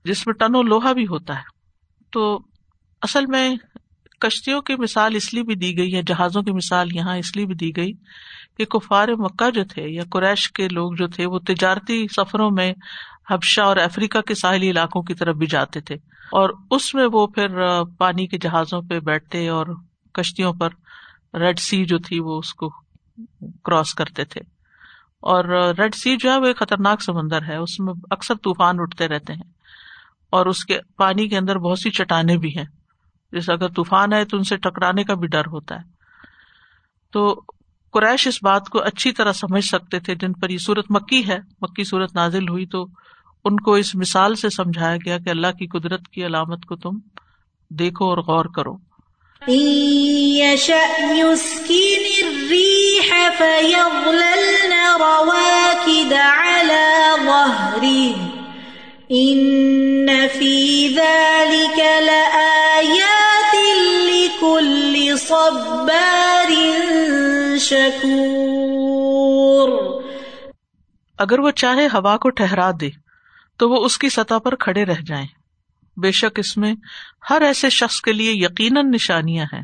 جس 0.05 0.27
میں 0.27 0.33
ٹنوں 0.33 0.63
لوہا 0.63 0.93
بھی 0.93 1.07
ہوتا 1.07 1.35
ہے۔ 1.35 1.43
تو 2.11 2.39
اصل 3.01 3.25
میں 3.25 3.55
کشتیوں 4.19 4.61
کی 4.61 4.75
مثال 4.75 5.15
اس 5.15 5.33
لیے 5.33 5.43
بھی 5.43 5.55
دی 5.55 5.77
گئی 5.77 5.95
ہے، 5.95 6.01
جہازوں 6.01 6.41
کی 6.41 6.51
مثال 6.51 6.95
یہاں 6.95 7.17
اس 7.17 7.35
لیے 7.35 7.45
بھی 7.45 7.55
دی 7.55 7.75
گئی 7.75 7.91
کہ 8.57 8.65
کفار 8.65 9.07
مکہ 9.07 9.49
جو 9.49 9.63
تھے 9.63 9.89
یا 9.89 10.03
قریش 10.11 10.51
کے 10.51 10.67
لوگ 10.67 10.93
جو 10.93 11.07
تھے، 11.07 11.25
وہ 11.25 11.39
تجارتی 11.39 12.07
سفروں 12.07 12.51
میں 12.51 12.73
حبشہ 13.29 13.61
اور 13.61 13.77
افریقہ 13.77 14.19
کے 14.19 14.35
ساحلی 14.35 14.71
علاقوں 14.71 15.03
کی 15.03 15.13
طرف 15.13 15.35
بھی 15.35 15.47
جاتے 15.47 15.81
تھے۔ 15.81 15.95
اور 16.31 16.49
اس 16.71 16.95
میں 16.95 17.07
وہ 17.13 17.27
پھر 17.27 17.47
پانی 17.97 18.27
کے 18.27 18.37
جہازوں 18.37 18.81
پہ 18.81 18.99
بیٹھتے 18.99 19.47
اور 19.47 19.65
کشتیوں 20.15 20.53
پر 20.53 20.69
ریڈ 21.37 21.59
سی 21.59 21.85
جو 21.85 21.97
تھی 21.97 22.19
وہ 22.19 22.37
اس 22.37 22.53
کو 22.53 22.69
کراس 23.63 23.93
کرتے 23.93 24.25
تھے۔ 24.25 24.41
اور 25.19 25.73
ریڈ 25.77 25.95
سی 25.95 26.17
جو 26.17 26.31
ہے 26.31 26.37
وہ 26.37 26.45
ایک 26.45 26.57
خطرناک 26.57 27.01
سمندر 27.01 27.41
ہے، 27.41 27.55
اس 27.55 27.79
میں 27.79 27.93
اکثر 28.11 28.35
طوفان 28.35 28.75
اٹھتے 28.79 29.07
رہتے 29.07 29.33
ہیں۔ 29.33 29.55
اور 30.29 30.45
اس 30.45 30.65
کے 30.65 30.79
پانی 30.97 31.27
کے 31.27 31.37
اندر 31.37 31.57
بہت 31.57 31.79
سی 31.79 31.89
چٹانیں 31.89 32.37
بھی 32.37 32.57
ہیں۔ 32.57 32.65
جیسے 33.31 33.53
اگر 33.53 33.67
طوفان 33.67 34.13
ہے 34.13 34.25
تو 34.25 34.37
ان 34.37 34.43
سے 34.43 34.57
ٹکرانے 34.57 35.03
کا 35.03 35.13
بھی 35.13 35.27
ڈر 35.27 35.45
ہوتا 35.47 35.75
ہے۔ 35.75 35.81
تو 37.11 37.41
قریش 37.91 38.27
اس 38.27 38.43
بات 38.43 38.69
کو 38.69 38.79
اچھی 38.83 39.11
طرح 39.11 39.31
سمجھ 39.31 39.65
سکتے 39.65 39.99
تھے۔ 39.99 40.15
جن 40.15 40.33
پر 40.33 40.49
یہ 40.49 40.57
صورت 40.57 40.85
مکی 40.89 41.27
ہے، 41.27 41.37
مکی 41.61 41.83
صورت 41.83 42.15
نازل 42.15 42.49
ہوئی 42.49 42.65
تو 42.65 42.85
ان 43.43 43.57
کو 43.57 43.73
اس 43.73 43.95
مثال 43.95 44.35
سے 44.35 44.49
سمجھایا 44.49 44.97
گیا 44.97 45.17
کہ 45.17 45.29
اللہ 45.29 45.47
کی 45.47 45.67
قدرت 45.67 46.07
کی 46.07 46.25
علامت 46.25 46.65
کو 46.65 46.75
تم 46.75 46.97
دیکھو 47.69 48.09
اور 48.09 48.17
غور 48.17 48.45
کرو۔ 48.45 48.77
صبار 65.17 66.51
اگر 71.17 71.39
وہ 71.39 71.51
چاہے 71.51 71.85
ہوا 71.85 72.17
کو 72.17 72.29
ٹھہرا 72.29 72.71
دے، 72.81 72.89
تو 73.57 73.69
وہ 73.69 73.85
اس 73.85 73.97
کی 73.97 74.09
سطح 74.09 74.37
پر 74.43 74.55
کھڑے 74.55 74.85
رہ 74.85 75.01
جائیں۔ 75.05 75.44
بے 75.97 76.11
شک 76.11 76.39
اس 76.39 76.57
میں 76.57 76.75
ہر 77.29 77.41
ایسے 77.41 77.69
شخص 77.69 78.01
کے 78.01 78.13
لیے 78.13 78.31
یقیناً 78.31 78.91
نشانیاں 78.93 79.45
ہیں 79.53 79.63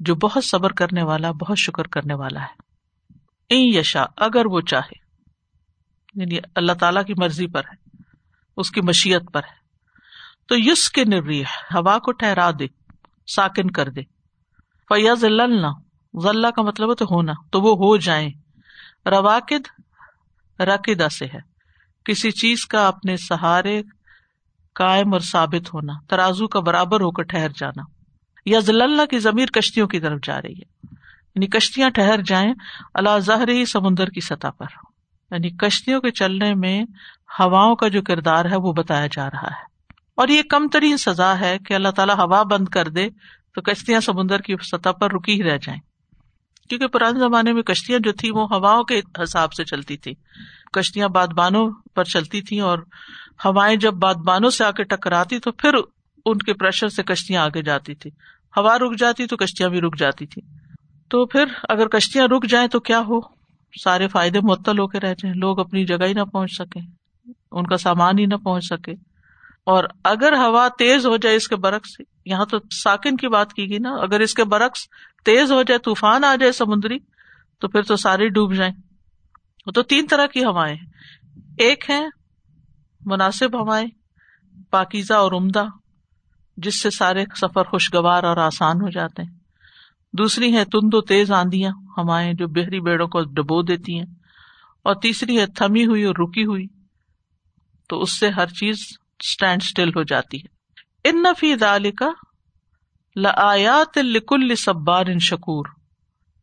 جو 0.00 0.14
بہت 0.14 0.44
صبر 0.44 0.72
کرنے 0.72 1.02
والا، 1.02 1.30
بہت 1.30 1.58
شکر 1.58 1.86
کرنے 1.86 2.14
والا 2.14 2.42
ہے۔ 2.42 2.62
این 3.48 3.78
یشا 3.78 4.04
اگر 4.16 4.46
وہ 4.46 4.60
چاہے 4.60 5.02
یعنی 6.14 6.38
اللہ 6.54 6.72
تعالی 6.72 7.00
کی 7.06 7.14
مرضی 7.16 7.46
پر 7.46 7.60
ہے، 7.60 8.02
اس 8.56 8.70
کی 8.70 8.80
مشیت 8.80 9.22
پر 9.32 9.40
ہے، 9.44 9.62
تو 10.46 10.54
یس 10.58 10.90
کے 10.90 11.04
نری 11.04 11.42
ہوا 11.42 11.98
کو 11.98 12.12
ٹھہرا 12.12 12.50
دے، 12.50 12.66
ساکن 13.26 13.70
کر 13.70 13.88
دے۔ 13.88 14.02
فیاض 14.88 15.20
ذلہ 15.20 16.48
کا 16.48 16.62
مطلب 16.62 16.90
ہے 16.90 16.94
تو 16.94 17.04
ہونا، 17.10 17.32
تو 17.50 17.60
وہ 17.60 17.72
ہو 17.72 17.96
جائیں۔ 17.96 18.30
رواقد 19.06 19.82
رقدا 20.60 21.08
سے 21.08 21.24
ہے۔ 21.24 21.52
کسی 22.04 22.30
چیز 22.30 22.66
کا 22.66 22.88
اپنے 22.88 23.16
سہارے 23.16 23.82
قائم 24.74 25.12
اور 25.12 25.20
ثابت 25.20 25.74
ہونا، 25.74 25.92
ترازو 26.08 26.48
کا 26.48 26.60
برابر 26.60 27.00
ہو 27.00 27.10
کر 27.10 27.22
ٹھہر 27.22 27.48
جانا۔ 27.56 27.82
یا 28.46 28.58
ذلّہ 28.58 29.06
کی 29.06 29.18
ضمیر 29.18 29.46
کشتیوں 29.46 29.88
کی 29.88 30.00
طرف 30.00 30.18
جا 30.22 30.42
رہی 30.42 30.52
ہے۔ 30.52 30.86
یعنی 31.34 31.46
کشتیاں 31.46 31.90
ٹھہر 31.90 32.22
جائیں 32.26 32.54
اللہ 32.94 33.18
ظاہر 33.18 33.48
ہی 33.48 33.64
سمندر 33.64 34.06
کی 34.06 34.20
سطح 34.20 34.48
پر۔ 34.58 34.66
یعنی 35.30 35.50
کشتیوں 35.50 36.00
کے 36.00 36.10
چلنے 36.10 36.54
میں 36.54 36.82
ہواؤں 37.38 37.76
کا 37.76 37.88
جو 37.88 38.02
کردار 38.02 38.44
ہے 38.44 38.56
وہ 38.56 38.72
بتایا 38.72 39.06
جا 39.06 39.26
رہا 39.30 39.46
ہے۔ 39.46 39.72
اور 40.14 40.28
یہ 40.28 40.42
کم 40.42 40.68
ترین 40.68 40.96
سزا 40.96 41.40
ہے 41.40 41.58
کہ 41.58 41.74
اللہ 41.74 41.88
تعالیٰ 41.88 42.18
ہوا 42.18 42.42
بند 42.42 42.68
کر 42.68 42.88
دے 42.88 43.08
تو 43.54 43.60
کشتیاں 43.60 44.00
سمندر 44.00 44.38
کی 44.38 44.54
سطح 44.62 44.88
پر 44.88 45.12
رکی 45.12 45.32
ہی 45.32 45.42
رہ 45.42 45.58
جائیں۔ 45.62 45.80
کیونکہ 46.68 46.86
پرانے 46.86 47.18
زمانے 47.18 47.52
میں 47.52 47.62
کشتیاں 47.62 47.98
جو 47.98 48.12
تھی 48.12 48.30
وہ 48.30 48.46
ہواؤں 48.50 48.84
کے 48.84 49.00
حساب 49.22 49.52
سے 49.52 49.64
چلتی 49.64 49.96
تھی 49.96 50.14
کشتیاں 50.72 51.08
بادبانوں 51.08 51.70
پر 51.94 52.04
چلتی 52.04 52.40
تھی 52.40 52.60
اور 52.60 52.78
ہوائیں 53.44 53.76
جب 53.76 53.92
بادبانوں 53.92 54.50
سے 54.50 54.64
آ 54.64 54.70
کے 54.70 54.84
ٹکراتی 54.84 55.38
تو 55.38 55.52
پھر 55.52 55.74
ان 56.26 56.38
کے 56.38 56.54
پریشر 56.54 56.88
سے 56.88 57.02
کشتیاں 57.02 57.42
آگے 57.42 57.62
جاتی 57.62 57.94
تھی 57.94 58.10
ہوا 58.56 58.78
رک 58.78 58.98
جاتی 58.98 59.26
تو 59.26 59.36
کشتیاں 59.36 59.68
بھی 59.68 59.80
رک 59.80 59.98
جاتی 59.98 60.26
تھی 60.26 60.42
تو 61.10 61.26
پھر 61.26 61.44
اگر 61.68 61.88
کشتیاں 61.88 62.28
رک 62.28 62.46
جائیں 62.46 62.68
تو 62.68 62.80
کیا 62.80 63.00
ہو؟ 63.00 63.20
سارے 63.82 64.08
فائدے 64.08 64.40
معطل 64.40 64.78
ہو 64.78 64.86
کے 64.86 65.00
رہ 65.00 65.14
جائیں۔ 65.14 65.34
لوگ 65.34 65.60
اپنی 65.60 65.84
جگہ 65.84 66.04
ہی 66.04 66.12
نہ 66.12 66.24
پہنچ 66.24 66.50
سکیں۔ 66.52 66.82
ان 67.52 67.66
کا 67.66 67.76
سامان 67.76 68.18
ہی 68.18 68.26
نہ 68.26 68.34
پہنچ 68.34 68.64
سکے۔ 68.64 68.92
اور 69.66 69.84
اگر 70.04 70.32
ہوا 70.32 70.68
تیز 70.78 71.06
ہو 71.06 71.16
جائے 71.16 71.36
اس 71.36 71.48
کے 71.48 71.56
برعکس، 71.56 72.00
یہاں 72.24 72.44
تو 72.44 72.58
ساکن 72.70 73.16
کی 73.16 73.28
بات 73.28 73.52
کی 73.52 73.70
گئی 73.70 73.78
نا، 73.78 73.90
اگر 73.90 74.20
اس 74.20 74.34
کے 74.34 74.44
برعکس 74.44 74.80
تیز 75.24 75.52
ہو 75.52 75.62
جائے، 75.62 75.78
طوفان 75.78 76.24
آ 76.24 76.36
جائے 76.36 76.52
سمندری، 76.52 76.98
تو 77.60 77.68
پھر 77.68 77.82
تو 77.82 77.96
سارے 77.96 78.28
ڈوب 78.28 78.54
جائیں۔ 78.54 78.72
تو 79.74 79.82
تین 79.82 80.06
طرح 80.06 80.26
کی 80.26 80.44
ہوائیں 80.44 80.76
ایک 81.58 81.90
ہے 81.90 82.00
مناسب 83.06 83.64
ہوائیں، 83.64 83.88
پاکیزہ 84.70 85.14
اور 85.14 85.32
عمدہ، 85.32 85.64
جس 86.56 86.82
سے 86.82 86.90
سارے 86.90 87.24
سفر 87.40 87.64
خوشگوار 87.64 88.22
اور 88.22 88.36
آسان 88.36 88.76
ہو 88.76 88.90
جاتے 88.90 89.22
ہیں۔ 89.22 89.30
دوسری 90.12 90.56
ہے 90.56 90.64
تند 90.64 90.94
و 90.94 91.00
تیز 91.00 91.32
آندیاں، 91.32 91.70
ہوائیں 91.70 92.32
جو 92.34 92.48
بحری 92.48 92.80
بیڑوں 92.80 93.06
کو 93.06 93.20
ڈبو 93.20 93.62
دیتی 93.62 93.98
ہیں۔ 93.98 94.06
اور 94.82 94.94
تیسری 94.94 95.40
ہے 95.40 95.46
تھمی 95.46 95.86
ہوئی 95.86 96.04
اور 96.04 96.14
رکی 96.14 96.44
ہوئی، 96.44 96.66
تو 97.88 98.00
اس 98.00 98.20
سے 98.20 98.28
ہر 98.28 98.46
چیز 98.46 98.76
اسٹینڈ 99.20 99.62
اسٹل 99.62 99.88
ہو 99.88 100.02
جاتی 100.02 100.38
ہے۔ 100.38 100.52
ان 101.08 101.22
نفی 101.22 101.54
دال 101.54 101.90
کا 101.90 102.10
لیات 103.16 103.98
لکل 103.98 104.54
صبار 104.54 105.06
ان 105.06 105.18
شکور۔ 105.18 105.66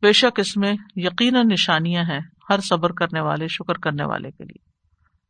بے 0.01 0.13
شک 0.13 0.39
اس 0.39 0.57
میں 0.57 0.73
یقینا 0.95 1.41
نشانیاں 1.41 2.03
ہیں 2.03 2.19
ہر 2.49 2.59
صبر 2.59 2.91
کرنے 2.91 3.19
والے، 3.19 3.47
شکر 3.47 3.73
کرنے 3.73 4.03
والے 4.03 4.31
کے 4.31 4.43
لیے۔ 4.43 4.69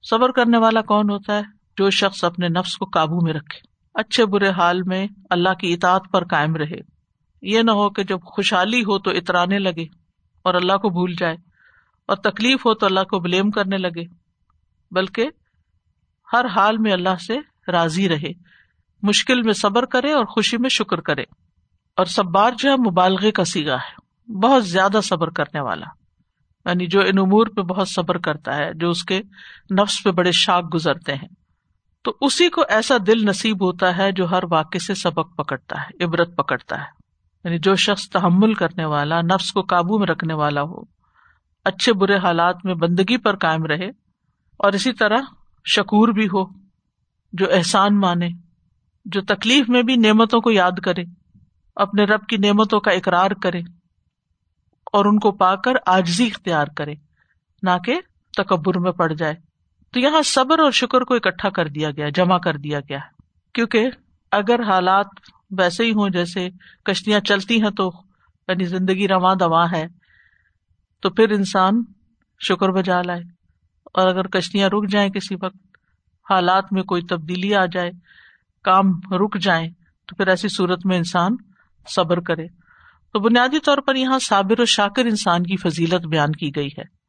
صبر 0.10 0.32
کرنے 0.32 0.58
والا 0.58 0.82
کون 0.82 1.10
ہوتا 1.10 1.38
ہے؟ 1.38 1.42
جو 1.78 1.90
شخص 1.90 2.24
اپنے 2.24 2.48
نفس 2.48 2.78
کو 2.78 2.86
قابو 2.86 3.22
میں 3.22 3.34
رکھے۔ 3.34 3.60
اچھے 3.94 4.26
برے 4.26 4.50
حال 4.50 4.84
میں 4.84 5.08
اللہ 5.30 5.54
کی 5.54 5.74
اطاعت 5.74 6.02
پر 6.12 6.26
قائم 6.26 6.56
رہے۔ 6.56 6.80
یہ 7.42 7.62
نہ 7.62 7.72
ہو 7.72 7.90
کہ 7.90 8.04
جب 8.04 8.20
خوشحالی 8.22 8.82
ہو 8.82 9.00
تو 9.00 9.12
اترانے 9.12 9.60
لگے 9.60 9.84
اور 10.42 10.54
اللہ 10.54 10.78
کو 10.78 10.90
بھول 10.90 11.14
جائے۔ 11.20 11.36
اور 12.06 12.16
تکلیف 12.16 12.66
ہو 12.66 12.74
تو 12.74 12.86
اللہ 12.86 13.00
کو 13.00 13.20
بلیم 13.20 13.52
کرنے 13.52 13.78
لگے۔ 13.78 14.04
بلکہ 14.92 15.30
ہر 16.34 16.46
حال 16.46 16.78
میں 16.78 16.92
اللہ 16.92 17.16
سے 17.28 17.38
راضی 17.72 18.10
رہے۔ 18.10 18.59
مشکل 19.02 19.42
میں 19.42 19.54
صبر 19.54 19.86
کرے 19.86 20.12
اور 20.12 20.26
خوشی 20.26 20.58
میں 20.58 20.70
شکر 20.70 21.00
کرے۔ 21.02 21.24
اور 21.96 22.06
سب 22.06 22.26
بار 22.26 22.52
جو 22.58 22.72
ہے 22.72 22.76
مبالغے 22.76 23.32
کا 23.32 23.46
سیگا 23.46 23.76
ہے، 23.76 24.10
بہت 24.32 24.66
زیادہ 24.66 25.00
صبر 25.04 25.30
کرنے 25.30 25.60
والا۔ 25.60 25.86
یعنی 26.66 26.86
جو 26.86 27.02
ان 27.02 27.18
امور 27.18 27.48
پہ 27.48 27.62
بہت 27.62 27.90
صبر 27.90 28.18
کرتا 28.18 28.56
ہے، 28.56 28.74
جو 28.74 28.90
اس 28.90 29.04
کے 29.04 29.22
نفس 29.80 30.04
پہ 30.04 30.12
بڑے 30.12 30.32
شاک 30.32 30.74
گزرتے 30.74 31.16
ہیں۔ 31.16 31.28
تو 32.02 32.18
اسی 32.22 32.50
کو 32.50 32.64
ایسا 32.70 32.96
دل 33.08 33.26
نصیب 33.26 33.64
ہوتا 33.64 33.98
ہے 33.98 34.12
جو 34.12 34.32
ہر 34.32 34.44
واقع 34.50 34.78
سے 34.78 34.94
سبق 34.94 35.38
پکڑتا 35.38 35.82
ہے، 35.82 36.04
عبرت 36.04 36.36
پکڑتا 36.36 36.78
ہے۔ 36.78 36.86
یعنی 37.44 37.60
جو 37.60 37.76
شخص 37.76 38.10
تحمل 38.10 38.54
کرنے 38.54 38.86
والا، 38.86 39.22
نفس 39.22 39.52
کو 39.52 39.62
قابو 39.62 40.00
میں 40.00 40.08
رکھنے 40.08 40.34
والا 40.34 40.62
ہو، 40.62 40.82
اچھے 41.66 41.94
برے 41.94 42.18
حالات 42.18 42.66
میں 42.66 42.74
بندگی 42.74 43.18
پر 43.18 43.36
قائم 43.36 43.66
رہے 43.66 43.90
اور 44.58 44.74
اسی 44.74 44.94
طرح 44.94 45.18
شکور 45.66 46.08
بھی 46.08 46.26
ہو، 46.26 46.46
جو 47.34 47.46
احسان 47.54 48.00
مانے۔ 48.00 48.49
جو 49.12 49.22
تکلیف 49.22 49.70
میں 49.70 49.84
بھی 49.84 49.96
نعمتوں 49.96 50.42
کو 50.42 50.52
یاد 50.52 50.80
کرے، 50.84 51.04
اپنے 51.76 52.04
رب 52.04 52.26
کی 52.28 52.38
نعمتوں 52.38 52.80
کا 52.80 52.92
اقرار 52.92 53.32
کرے 53.32 53.60
اور 54.92 55.06
ان 55.06 55.20
کو 55.20 55.32
پا 55.32 55.56
کر 55.56 55.74
آجزی 55.86 56.28
اختیار 56.28 56.68
کرے، 56.78 56.94
نہ 57.64 57.70
کہ 57.86 58.02
تکبر 58.38 58.80
میں 58.80 58.92
پڑ 58.92 59.14
جائے۔ 59.14 59.34
تو 59.92 60.00
یہاں 60.00 60.22
صبر 60.22 60.60
اور 60.60 60.72
شکر 60.72 61.02
کو 61.02 61.16
اکٹھا 61.16 61.50
کر 61.50 61.68
دیا 61.68 61.92
گیا، 61.92 62.10
جمع 62.10 62.38
کر 62.38 62.58
دیا 62.58 62.80
گیا۔ 62.80 63.00
کیونکہ 63.54 63.90
اگر 64.32 64.64
حالات 64.64 65.08
ویسے 65.58 65.84
ہی 65.84 65.92
ہوں، 65.92 66.10
جیسے 66.10 66.50
کشتیاں 66.86 67.20
چلتی 67.20 67.62
ہیں 67.62 67.72
تو 67.72 67.92
یعنی 68.48 68.64
زندگی 68.64 69.08
رواں 69.08 69.36
دواں 69.36 69.68
ہے، 69.72 69.88
تو 71.02 71.10
پھر 71.10 71.30
انسان 71.30 71.84
شکر 72.48 72.70
بجا 72.70 73.02
لائے۔ 73.02 73.22
اور 73.94 74.08
اگر 74.08 74.28
کشتیاں 74.28 74.70
رک 74.70 74.90
جائیں 74.90 75.10
کسی 75.10 75.36
وقت، 75.42 75.58
حالات 76.30 76.74
میں 76.74 76.84
کوئی 76.84 77.02
تبدیلی 77.02 77.56
آ 77.56 77.66
جائے 77.66 77.92
کام 78.64 78.86
رک 79.12 79.38
جائیں 79.42 79.70
تو 80.08 80.16
پھر 80.16 80.28
ایسی 80.28 80.48
صورت 80.50 80.86
میں 80.86 80.98
انسان 80.98 81.36
صبر 81.96 82.20
کرے۔ 82.20 82.48
تو 83.14 83.20
بنیادی 83.20 83.60
طور 83.60 83.78
پر 83.78 83.96
یہاں 83.96 84.20
صابر 84.20 84.60
و 84.60 84.66
شاکر 84.66 85.06
انسان 85.06 85.44
کی 85.44 85.58
فضیلت 85.58 86.08
بیان 86.08 86.32
کی 86.32 86.56
گئی 86.56 86.68
ہے۔ 86.68 87.00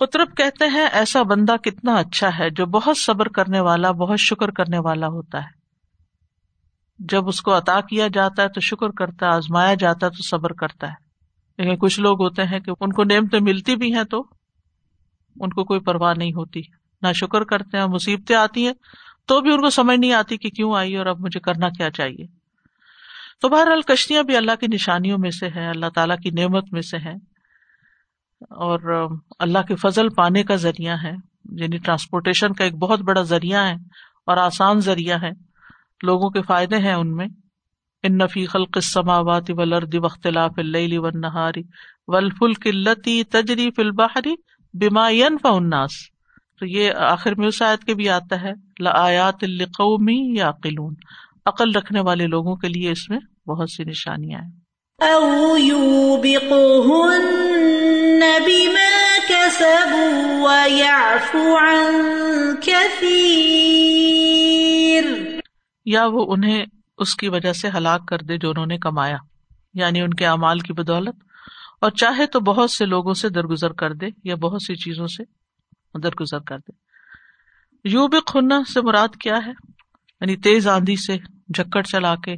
قطرب 0.00 0.36
کہتے 0.36 0.66
ہیں، 0.66 0.86
ایسا 0.92 1.22
بندہ 1.22 1.56
کتنا 1.56 1.94
اچھا 1.94 2.38
ہے 2.38 2.50
جو 2.50 2.66
بہت 2.66 2.98
صبر 2.98 3.28
کرنے 3.28 3.60
والا، 3.60 3.90
بہت 3.90 4.20
شکر 4.20 4.50
کرنے 4.50 4.78
والا 4.78 5.06
ہوتا 5.06 5.38
ہے۔ 5.38 5.60
جب 6.98 7.28
اس 7.28 7.40
کو 7.40 7.58
عطا 7.58 7.80
کیا 7.80 8.08
جاتا 8.12 8.42
ہے 8.42 8.48
تو 8.48 8.60
شکر 8.60 8.88
کرتا 8.88 9.26
ہے، 9.26 9.34
آزمایا 9.34 9.74
جاتا 9.74 10.06
ہے 10.06 10.10
تو 10.10 10.22
صبر 10.22 10.52
کرتا 10.52 10.88
ہے۔ 10.88 11.10
لیکن 11.58 11.76
کچھ 11.76 12.00
لوگ 12.00 12.22
ہوتے 12.22 12.42
ہیں 12.42 12.60
کہ 12.60 12.72
ان 12.80 12.92
کو 12.92 13.04
نعمتیں 13.04 13.40
ملتی 13.40 13.76
بھی 13.76 13.94
ہیں 13.94 14.04
تو 14.04 14.20
ان 15.40 15.50
کو 15.50 15.64
کوئی 15.64 15.80
پرواہ 15.80 16.14
نہیں 16.14 16.32
ہوتی۔ 16.32 16.60
نہ 17.02 17.12
شکر 17.12 17.44
کرتے 17.44 17.78
ہیں، 17.78 17.86
مصیبتیں 17.86 18.36
آتی 18.36 18.66
ہیں 18.66 18.74
تو 19.26 19.40
بھی 19.40 19.52
ان 19.52 19.60
کو 19.60 19.70
سمجھ 19.70 19.98
نہیں 19.98 20.12
آتی 20.12 20.36
کہ 20.36 20.50
کیوں 20.50 20.76
آئی 20.76 20.96
اور 20.96 21.06
اب 21.06 21.20
مجھے 21.20 21.40
کرنا 21.40 21.68
کیا 21.68 21.90
چاہیے۔ 21.90 22.26
تو 23.40 23.48
بہرحال 23.48 23.82
کشتیاں 23.82 24.22
بھی 24.22 24.36
اللہ 24.36 24.52
کی 24.60 24.66
نشانیوں 24.66 25.18
میں 25.18 25.30
سے 25.30 25.48
ہے 25.48 25.68
اللہ 25.68 25.86
تعالیٰ 25.94 26.16
کی 26.16 26.30
نعمت 26.30 26.72
میں 26.72 26.82
سے 26.82 26.98
ہے 26.98 27.12
اور 28.40 29.08
اللہ 29.38 29.58
کے 29.68 29.76
فضل 29.76 30.08
پانے 30.08 30.42
کا 30.42 30.54
ذریعہ 30.54 30.96
ہے 31.02 31.12
یعنی 31.50 31.76
ٹرانسپورٹیشن 31.76 32.52
کا 32.52 32.64
ایک 32.64 32.74
بہت 32.74 33.00
بڑا 33.00 33.22
ذریعہ 33.22 33.66
ہے 33.66 33.74
اور 34.26 34.36
آسان 34.36 34.80
ذریعہ 34.80 35.22
ہے 35.22 35.30
لوگوں 36.02 36.30
کے 36.30 36.42
فائدے 36.42 36.76
ہیں 36.76 36.92
ان 36.92 37.16
میں۔ 37.16 37.26
ان 38.02 38.18
نفی 38.18 38.46
خلق 38.46 38.68
السماوات 38.74 39.50
والارض 39.50 39.94
واختلاف 39.94 40.52
اللیل 40.56 40.98
والنہار 40.98 41.52
والفلک 42.08 42.66
اللتی 42.66 43.24
تجری 43.24 43.70
فی 43.70 43.82
البحر 43.82 44.28
بما 44.74 45.10
ينفع 45.10 45.54
الناس۔ 45.54 45.90
تو 46.60 46.66
یہ 46.66 46.92
آخر 46.96 47.34
میں 47.34 47.48
اس 47.48 47.62
آیت 47.62 47.84
کے 47.84 47.94
بھی 47.94 48.08
آتا 48.08 48.42
ہے 48.42 48.52
لآیات 48.80 49.44
لقوم 49.44 50.08
یعقلون 50.08 50.94
عقل 51.46 51.72
رکھنے 51.72 52.00
والے 52.00 52.26
لوگوں 52.26 52.56
کے 52.56 52.68
لیے 52.68 52.90
اس 52.90 53.10
میں 53.10 53.18
بہت 53.48 53.70
سی 53.70 53.84
نشانیاں 53.84 54.40
ہیں۔ 54.40 54.50
او 54.98 55.58
يوبقهن 55.58 58.20
بما 58.20 59.18
كسبوا 59.28 60.42
ويعفو 60.42 61.56
عن 61.56 61.94
كثير۔ 62.62 65.04
یا 65.84 66.06
وہ 66.06 66.32
انہیں 66.32 66.64
اس 66.98 67.16
کی 67.16 67.28
وجہ 67.28 67.52
سے 67.52 67.68
ہلاک 67.68 68.08
کر 68.08 68.18
دے 68.18 68.36
جو 68.36 68.50
انہوں 68.50 68.66
نے 68.66 68.78
کمایا 68.78 69.16
یعنی 69.74 70.00
ان 70.00 70.14
کے 70.14 70.26
اعمال 70.26 70.58
کی 70.58 70.72
بدولت۔ 70.72 71.14
اور 71.80 71.90
چاہے 71.90 72.26
تو 72.26 72.40
بہت 72.40 72.70
سے 72.70 72.86
لوگوں 72.86 73.14
سے 73.14 73.28
درگزر 73.28 73.72
کر 73.72 73.92
دے 73.92 74.06
یا 74.24 74.34
بہت 74.34 74.62
سی 74.62 74.74
چیزوں 74.74 75.06
سے۔ 75.06 75.39
درگزر 75.98 76.38
کر 76.38 76.58
دے 76.58 76.72
یو 77.88 78.06
خنہ 78.26 78.54
سے 78.74 78.80
مراد 78.80 79.08
کیا 79.20 79.38
ہے؟ 79.46 79.50
یعنی 80.20 80.36
تیز 80.36 80.68
آندھی 80.68 80.96
سے 80.96 81.16
جکڑ 81.48 81.82
چلا 81.82 82.14
کے 82.16 82.34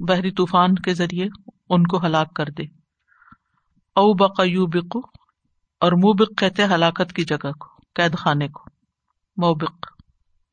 بحری 0.00 0.30
طوفان 0.30 0.74
کے 0.74 0.94
ذریعے 0.94 1.26
ان 1.68 1.86
کو 1.86 2.06
ہلاک 2.06 2.34
کر 2.34 2.44
دے۔ 2.44 2.62
او 3.96 4.12
بقا 4.14 4.44
یو 4.44 4.66
بکو 4.66 4.98
اور 5.80 5.92
موبق 5.92 6.38
کہتے 6.38 6.64
ہلاکت 6.64 7.12
کی 7.12 7.24
جگہ 7.24 7.52
کو، 7.52 7.66
قید 7.94 8.16
خانے 8.16 8.48
کو۔ 8.48 8.64
موبق 9.36 9.86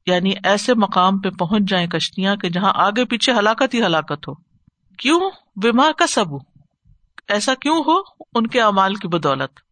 یعنی 0.05 0.33
ایسے 0.43 0.73
مقام 0.73 1.19
پہ 1.19 1.29
پہنچ 1.29 1.63
جائیں 1.69 1.87
کشتیاں 1.87 2.35
کہ 2.35 2.49
جہاں 2.49 2.71
آگے 2.75 3.05
پیچھے 3.05 3.33
ہلاکت 3.33 3.73
ہی 3.73 3.85
ہلاکت 3.85 4.27
ہو۔ 4.27 4.33
کیوں؟ 4.97 5.31
بیما 5.55 5.91
کا 5.97 6.07
سب 6.07 6.25
ایسا 7.27 7.53
کیوں 7.55 7.83
ہو؟ 7.87 7.99
ان 8.35 8.47
کے 8.47 8.61
امال 8.61 8.95
کی 8.95 9.07
بدولت۔ 9.07 9.70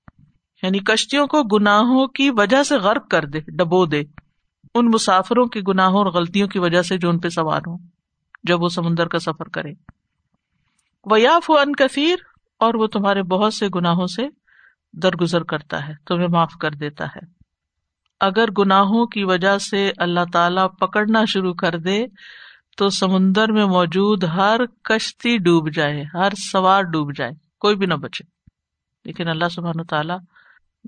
یعنی 0.64 0.80
کشتیوں 0.80 1.28
کو 1.28 1.44
گناہوں 1.44 2.08
کی 2.08 2.30
وجہ 2.30 2.64
سے 2.64 2.78
غرق 2.78 3.08
کر 3.08 3.26
دے، 3.26 3.40
ڈبو 3.40 3.86
دے۔ 3.86 4.04
ان 4.76 4.86
مسافروں 4.86 5.46
کے 5.46 5.62
گناہوں 5.68 5.98
اور 5.98 6.06
غلطیوں 6.06 6.48
کی 6.48 6.60
وجہ 6.60 6.82
سے 6.82 6.98
جو 6.98 7.10
ان 7.10 7.20
پہ 7.20 7.30
سوار 7.30 7.62
ہوں، 7.68 7.78
جب 8.44 8.62
وہ 8.62 8.70
سمندر 8.70 9.08
کا 9.08 9.20
سفر 9.20 9.50
کرے 9.50 9.74
ویاف 11.12 11.52
ان 11.52 11.76
کثیر 11.76 12.16
اور 12.60 12.74
وہ 12.74 12.88
تمہارے 12.88 13.24
بہت 13.24 13.54
سے 13.54 13.68
گناہوں 13.76 14.08
سے 14.08 14.28
درگزر 14.94 15.44
کرتا 15.44 15.88
ہے، 15.88 15.94
تمہیں 16.08 16.28
معاف 16.28 16.54
کر 16.62 16.72
دیتا 16.72 17.06
ہے۔ 17.06 17.20
اگر 18.20 18.46
گناہوں 18.52 19.06
کی 19.06 19.24
وجہ 19.24 19.58
سے 19.58 19.92
اللہ 19.98 20.20
تعالی 20.34 20.62
پکڑنا 20.80 21.26
شروع 21.26 21.54
کر 21.54 21.78
دے، 21.78 22.06
تو 22.78 22.90
سمندر 22.90 23.52
میں 23.52 23.66
موجود 23.66 24.24
ہر 24.24 24.66
کشتی 24.84 25.38
ڈوب 25.38 25.70
جائے، 25.74 26.04
ہر 26.14 26.30
سوار 26.52 26.84
ڈوب 26.84 27.12
جائے، 27.16 27.32
کوئی 27.60 27.76
بھی 27.76 27.86
نہ 27.86 27.94
بچے۔ 27.94 28.24
لیکن 29.06 29.28
اللہ 29.28 29.50
سبحان 29.52 29.84
تعالیٰ 29.84 30.18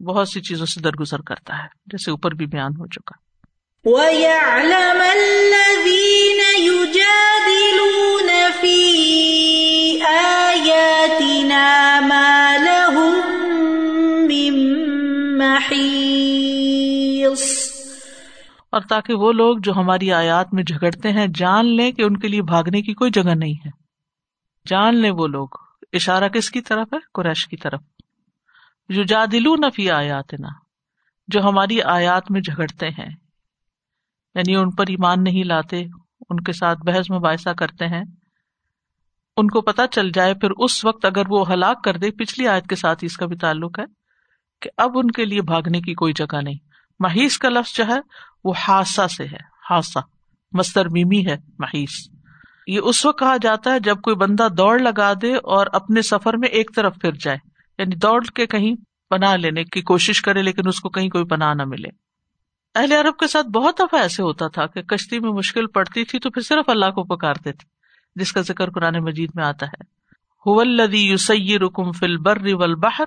بہت 0.03 0.29
سی 0.29 0.41
چیزوں 0.41 0.65
سے 0.65 0.81
درگزر 0.81 1.22
کرتا 1.22 1.58
ہے 1.58 1.67
جیسے 1.86 2.12
اوپر 2.12 2.31
بھی 2.31 2.46
بیان 2.46 2.72
ہو 2.72 2.88
چکا۔ 2.88 3.31
وَيَعْلَمَ 3.89 5.03
الَّذِينَ 5.03 6.60
يُجَادِلُونَ 6.60 8.31
فِي 8.60 9.01
آيَاتِنَا 10.01 12.00
مَا 12.00 12.58
لَهُم 12.58 13.41
مِّن 14.25 14.79
مَّحِيصٍ۔ 15.38 15.81
اور 18.70 18.81
تاکہ 18.81 19.13
وہ 19.13 19.31
لوگ 19.31 19.58
جو 19.58 19.74
ہماری 19.74 20.13
آیات 20.13 20.53
میں 20.53 20.63
جھگڑتے 20.63 21.10
ہیں 21.10 21.27
جان 21.36 21.75
لیں 21.75 21.91
کہ 21.91 22.01
ان 22.01 22.17
کے 22.17 22.27
لیے 22.27 22.41
بھاگنے 22.41 22.81
کی 22.81 22.93
کوئی 22.93 23.12
جگہ 23.12 23.36
نہیں 23.36 23.53
ہے۔ 23.53 23.70
جان 24.67 24.98
لیں 24.98 25.12
وہ 25.12 25.27
لوگ۔ 25.27 25.48
اشارہ 25.93 26.27
کس 26.27 26.51
کی 26.51 26.62
طرف 26.62 26.88
ہے؟ 26.93 27.00
قریش 27.13 27.48
کی 27.48 27.58
طرف۔ 27.58 27.81
جو 28.89 29.03
جادلو 29.03 29.55
نفی 29.55 29.91
آیات 29.91 30.33
نا 30.39 30.47
جو 31.27 31.41
ہماری 31.41 31.81
آیات 31.81 32.31
میں 32.31 32.41
جھگڑتے 32.41 32.88
ہیں۔ 32.89 33.15
یعنی 34.35 34.55
ان 34.55 34.71
پر 34.71 34.85
ایمان 34.88 35.23
نہیں 35.23 35.43
لاتے، 35.43 35.79
ان 36.29 36.39
کے 36.39 36.51
ساتھ 36.51 36.79
بحث 36.85 37.11
مباحثہ 37.11 37.50
کرتے 37.50 37.88
ہیں۔ 37.88 38.03
ان 39.38 39.47
کو 39.47 39.61
پتا 39.61 39.88
چل 39.88 40.09
جائے، 40.09 40.33
پھر 40.33 40.50
اس 40.57 40.85
وقت 40.85 41.05
اگر 41.05 41.23
وہ 41.29 41.51
ہلاک 41.53 41.83
کر 41.83 41.97
دے، 41.97 42.11
پچھلی 42.11 42.47
آیت 42.47 42.67
کے 42.67 42.75
ساتھ 42.75 43.00
اس 43.01 43.17
کا 43.17 43.25
بھی 43.25 43.38
تعلق 43.38 43.79
ہے 43.79 43.85
کہ 44.61 44.69
اب 44.77 44.91
ان 44.95 45.11
کے 45.11 45.25
لیے 45.25 45.41
بھاگنے 45.41 45.81
کی 45.81 45.93
کوئی 45.93 46.13
جگہ 46.13 46.41
نہیں۔ 46.41 46.57
مہیش 47.00 47.39
کا 47.39 47.50
لفظ 47.50 47.75
جو 47.75 47.88
ہے، 47.88 48.00
وہ 48.43 48.53
حادثہ 48.67 49.07
سے 49.07 49.23
ہے 49.23 49.51
حادثہ 49.69 50.00
مستر 50.51 50.89
میمی 50.89 51.27
ہے 51.27 51.38
مہیش 51.59 52.09
یہ 52.67 52.79
اس 52.83 53.05
وقت 53.05 53.19
کہا 53.19 53.35
جاتا 53.41 53.73
ہے 53.73 53.79
جب 53.79 54.01
کوئی 54.01 54.15
بندہ 54.15 54.47
دوڑ 54.57 54.79
لگا 54.79 55.13
دے 55.21 55.35
اور 55.35 55.67
اپنے 55.73 56.01
سفر 56.01 56.38
میں 56.38 56.50
ایک 56.50 56.71
طرف 56.75 56.95
پھر 57.01 57.11
جائے۔ 57.11 57.50
یعنی 57.77 57.95
دوڑ 57.95 58.23
کے 58.35 58.45
کہیں 58.47 58.75
پناہ 59.09 59.35
لینے 59.35 59.63
کی 59.63 59.81
کوشش 59.81 60.21
کرے، 60.21 60.41
لیکن 60.41 60.67
اس 60.67 60.79
کو 60.79 60.89
کہیں 60.89 61.09
کوئی 61.09 61.25
پناہ 61.25 61.53
نہ 61.53 61.63
ملے۔ 61.65 61.89
اہل 62.75 62.91
عرب 62.91 63.17
کے 63.17 63.27
ساتھ 63.27 63.47
بہت 63.47 63.79
دفعہ 63.79 64.01
ایسے 64.01 64.23
ہوتا 64.23 64.47
تھا 64.47 64.65
کہ 64.65 64.81
کشتی 64.81 65.19
میں 65.19 65.31
مشکل 65.31 65.67
پڑتی 65.67 66.03
تھی 66.03 66.19
تو 66.19 66.29
پھر 66.29 66.41
صرف 66.41 66.69
اللہ 66.69 66.85
کو 66.85 67.03
پکارتے 67.03 67.51
تھے، 67.51 67.65
جس 68.15 68.33
کا 68.33 68.41
ذکر 68.41 68.69
قرآن 68.69 69.03
مجید 69.03 69.31
میں 69.35 69.43
آتا 69.43 69.65
ہے۔ 69.65 70.01
رکم 71.57 71.91
فل 71.91 72.17
بر 72.17 72.37
ول 72.43 72.75
بہر 72.75 73.03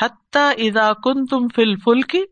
حتہ 0.00 0.38
ادا 0.38 0.92
کن 0.92 1.26
تم 1.26 1.46
فل 1.54 1.76
فل 1.76 2.02
کی 2.02 2.22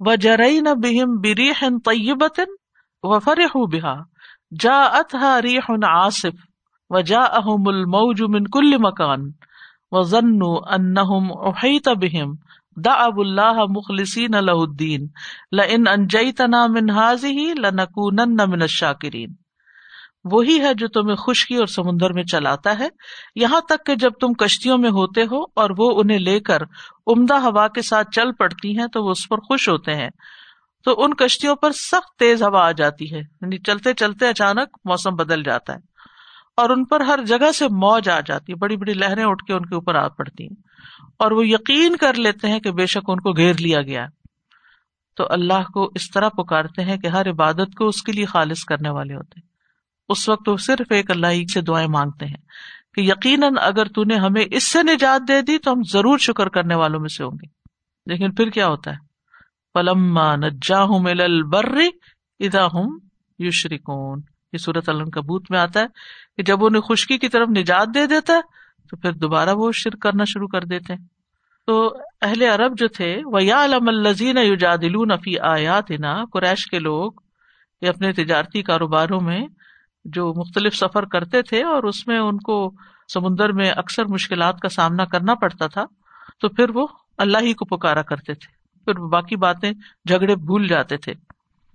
و 0.00 0.14
جرئی 0.14 0.60
نہ 0.60 0.74
بہم 0.74 1.16
بری 1.20 1.52
طیبتن 1.84 2.54
و 3.02 3.18
فرح 3.18 3.56
بہا 3.72 3.94
جا 4.60 4.82
اتہ 4.82 5.40
ریح 5.42 5.70
آصف 5.88 6.46
و 6.90 7.00
جا 7.00 7.20
اہم 7.20 7.68
الموج 7.68 8.22
من 8.22 8.44
کل 8.44 8.76
مکان۔ 8.78 9.30
و 9.94 10.02
ضن 10.08 10.42
انہم 10.70 11.30
احیط 11.44 11.88
بہم 12.00 12.34
دا 12.76 12.92
اب 13.02 13.20
اللہ 13.20 13.64
مخلصین 13.70 14.36
لہ 14.46 14.58
الدین 14.58 15.06
لئن 15.52 15.88
انجیتنا 15.88 16.66
من 16.68 16.92
هذه 16.92 17.56
لنکونن 17.60 18.44
من 18.48 18.62
الشاکرین 18.62 19.34
وہی 20.32 20.58
ہے 20.60 20.72
جو 20.74 20.86
تمہیں 20.88 21.16
خشکی 21.16 21.56
اور 21.56 21.66
سمندر 21.66 22.12
میں 22.12 22.22
چلاتا 22.24 22.78
ہے. 22.78 22.88
یہاں 23.34 23.60
تک 23.60 23.84
کہ 23.86 23.94
جب 23.94 24.12
تم 24.20 24.34
کشتیوں 24.34 24.78
میں 24.78 24.90
ہوتے 24.90 25.22
ہو 25.22 25.40
اور 25.56 25.70
وہ 25.78 25.88
انہیں 26.00 26.18
لے 26.18 26.38
کر 26.40 26.62
عمدہ 27.06 27.38
ہوا 27.40 27.66
کے 27.68 27.82
ساتھ 27.82 28.10
چل 28.10 28.32
پڑتی 28.32 28.78
ہیں 28.78 28.86
تو 28.92 29.04
وہ 29.04 29.10
اس 29.10 29.28
پر 29.28 29.38
خوش 29.38 29.68
ہوتے 29.68 29.94
ہیں. 29.94 30.08
تو 30.86 30.94
ان 31.04 31.14
کشتیوں 31.14 31.56
پر 31.56 31.72
سخت 31.72 32.18
تیز 32.18 32.42
ہوا 32.42 32.66
آ 32.66 32.70
جاتی 32.72 33.12
ہے. 33.12 33.18
یعنی 33.18 33.58
چلتے 33.58 33.92
چلتے 33.94 34.28
اچانک 34.28 34.78
موسم 34.84 35.16
بدل 35.16 35.42
جاتا 35.42 35.72
ہے. 35.72 35.93
اور 36.56 36.70
ان 36.70 36.84
پر 36.84 37.00
ہر 37.00 37.20
جگہ 37.26 37.52
سے 37.52 37.68
موج 37.68 38.08
آ 38.08 38.20
جاتی 38.20 38.52
ہے، 38.52 38.56
بڑی 38.56 38.76
بڑی 38.76 38.92
لہریں 38.92 39.24
اٹھ 39.24 39.44
کے 39.44 39.52
ان 39.52 39.66
کے 39.66 39.74
اوپر 39.74 39.94
آ 39.94 40.08
پڑتی 40.08 40.44
ہیں۔ 40.44 40.62
اور 41.18 41.30
وہ 41.30 41.46
یقین 41.46 41.96
کر 41.96 42.14
لیتے 42.14 42.48
ہیں 42.48 42.60
کہ 42.60 42.70
بے 42.70 42.86
شک 42.86 43.10
ان 43.10 43.20
کو 43.20 43.32
گھیر 43.32 43.54
لیا 43.60 43.82
گیا۔ 43.82 44.06
تو 45.16 45.24
اللہ 45.30 45.72
کو 45.72 45.90
اس 45.94 46.10
طرح 46.10 46.28
پکارتے 46.28 46.82
ہیں 46.82 46.96
کہ 46.96 47.06
ہر 47.06 47.30
عبادت 47.30 47.74
کو 47.78 47.86
اس 47.86 48.02
کے 48.02 48.12
لیے 48.12 48.24
خالص 48.24 48.64
کرنے 48.64 48.90
والے 48.90 49.14
ہوتے 49.14 49.40
ہیں۔ 49.40 49.48
اس 50.08 50.28
وقت 50.28 50.48
وہ 50.48 50.56
صرف 50.56 50.92
ایک 50.92 51.10
اللہ 51.10 51.46
سے 51.54 51.60
دعائیں 51.60 51.88
مانگتے 51.88 52.26
ہیں 52.26 52.42
کہ 52.94 53.00
یقیناً 53.00 53.54
اگر 53.60 53.86
تو 53.86 54.04
نے 54.04 54.16
ہمیں 54.16 54.44
اس 54.50 54.72
سے 54.72 54.82
نجات 54.82 55.28
دے 55.28 55.42
دی 55.42 55.58
تو 55.58 55.72
ہم 55.72 55.80
ضرور 55.92 56.18
شکر 56.18 56.48
کرنے 56.48 56.74
والوں 56.74 57.00
میں 57.00 57.08
سے 57.08 57.24
ہوں 57.24 57.30
گے۔ 57.30 57.46
لیکن 58.06 58.34
پھر 58.34 58.50
کیا 58.50 58.66
ہوتا 58.66 58.90
ہے؟ 58.90 58.96
پلما 59.74 60.36
نجا 60.36 60.82
ہوں 60.82 61.04
ادا 62.40 62.64
ہوں 62.64 62.98
یو 63.38 63.50
شریکون 63.50 64.20
یہ 64.54 64.58
صورت 64.58 64.88
علم 64.88 65.10
کبوت 65.10 65.50
میں 65.50 65.58
آتا 65.58 65.80
ہے 65.80 65.86
کہ 66.36 66.42
جب 66.42 66.64
انہیں 66.64 66.82
خشکی 66.82 67.18
کی 67.18 67.28
طرف 67.28 67.48
نجات 67.48 67.94
دے 67.94 68.06
دیتا 68.06 68.32
ہے، 68.32 68.40
تو 68.90 68.96
پھر 68.96 69.12
دوبارہ 69.12 69.48
وہ 69.54 69.72
شرک 69.72 70.00
کرنا 70.00 70.24
شروع 70.24 70.48
کر 70.48 70.64
دیتے 70.64 70.92
ہیں۔ 70.92 71.00
تو 71.66 71.96
اہل 72.22 72.42
عرب 72.42 72.78
جو 72.78 72.88
تھے 72.88 73.20
وہ 73.24 73.44
یا 73.44 73.64
علم 73.64 73.88
الزین 73.88 74.38
یوجادل 74.38 75.16
فی 75.24 75.38
آیات 75.38 75.90
نا 75.90 76.24
قریش 76.32 76.66
کے 76.66 76.78
لوگ 76.78 77.12
یہ 77.82 77.88
اپنے 77.88 78.12
تجارتی 78.12 78.62
کاروباروں 78.62 79.20
میں 79.20 79.46
جو 80.04 80.32
مختلف 80.36 80.74
سفر 80.74 81.04
کرتے 81.04 81.42
تھے 81.42 81.64
اور 81.64 81.82
اس 81.82 82.06
میں 82.06 82.18
ان 82.18 82.38
کو 82.38 82.72
سمندر 83.12 83.52
میں 83.52 83.70
اکثر 83.70 84.04
مشکلات 84.04 84.60
کا 84.60 84.68
سامنا 84.68 85.04
کرنا 85.04 85.34
پڑتا 85.34 85.66
تھا، 85.66 85.84
تو 86.40 86.48
پھر 86.48 86.70
وہ 86.70 86.86
اللہ 87.18 87.38
ہی 87.38 87.54
کو 87.54 87.64
پکارا 87.64 88.02
کرتے 88.02 88.34
تھے۔ 88.34 88.52
پھر 88.84 88.94
باقی 88.94 89.36
باتیں 89.36 89.72
جھگڑے 90.08 90.36
بھول 90.36 90.68
جاتے 90.68 90.96
تھے۔ 90.96 91.14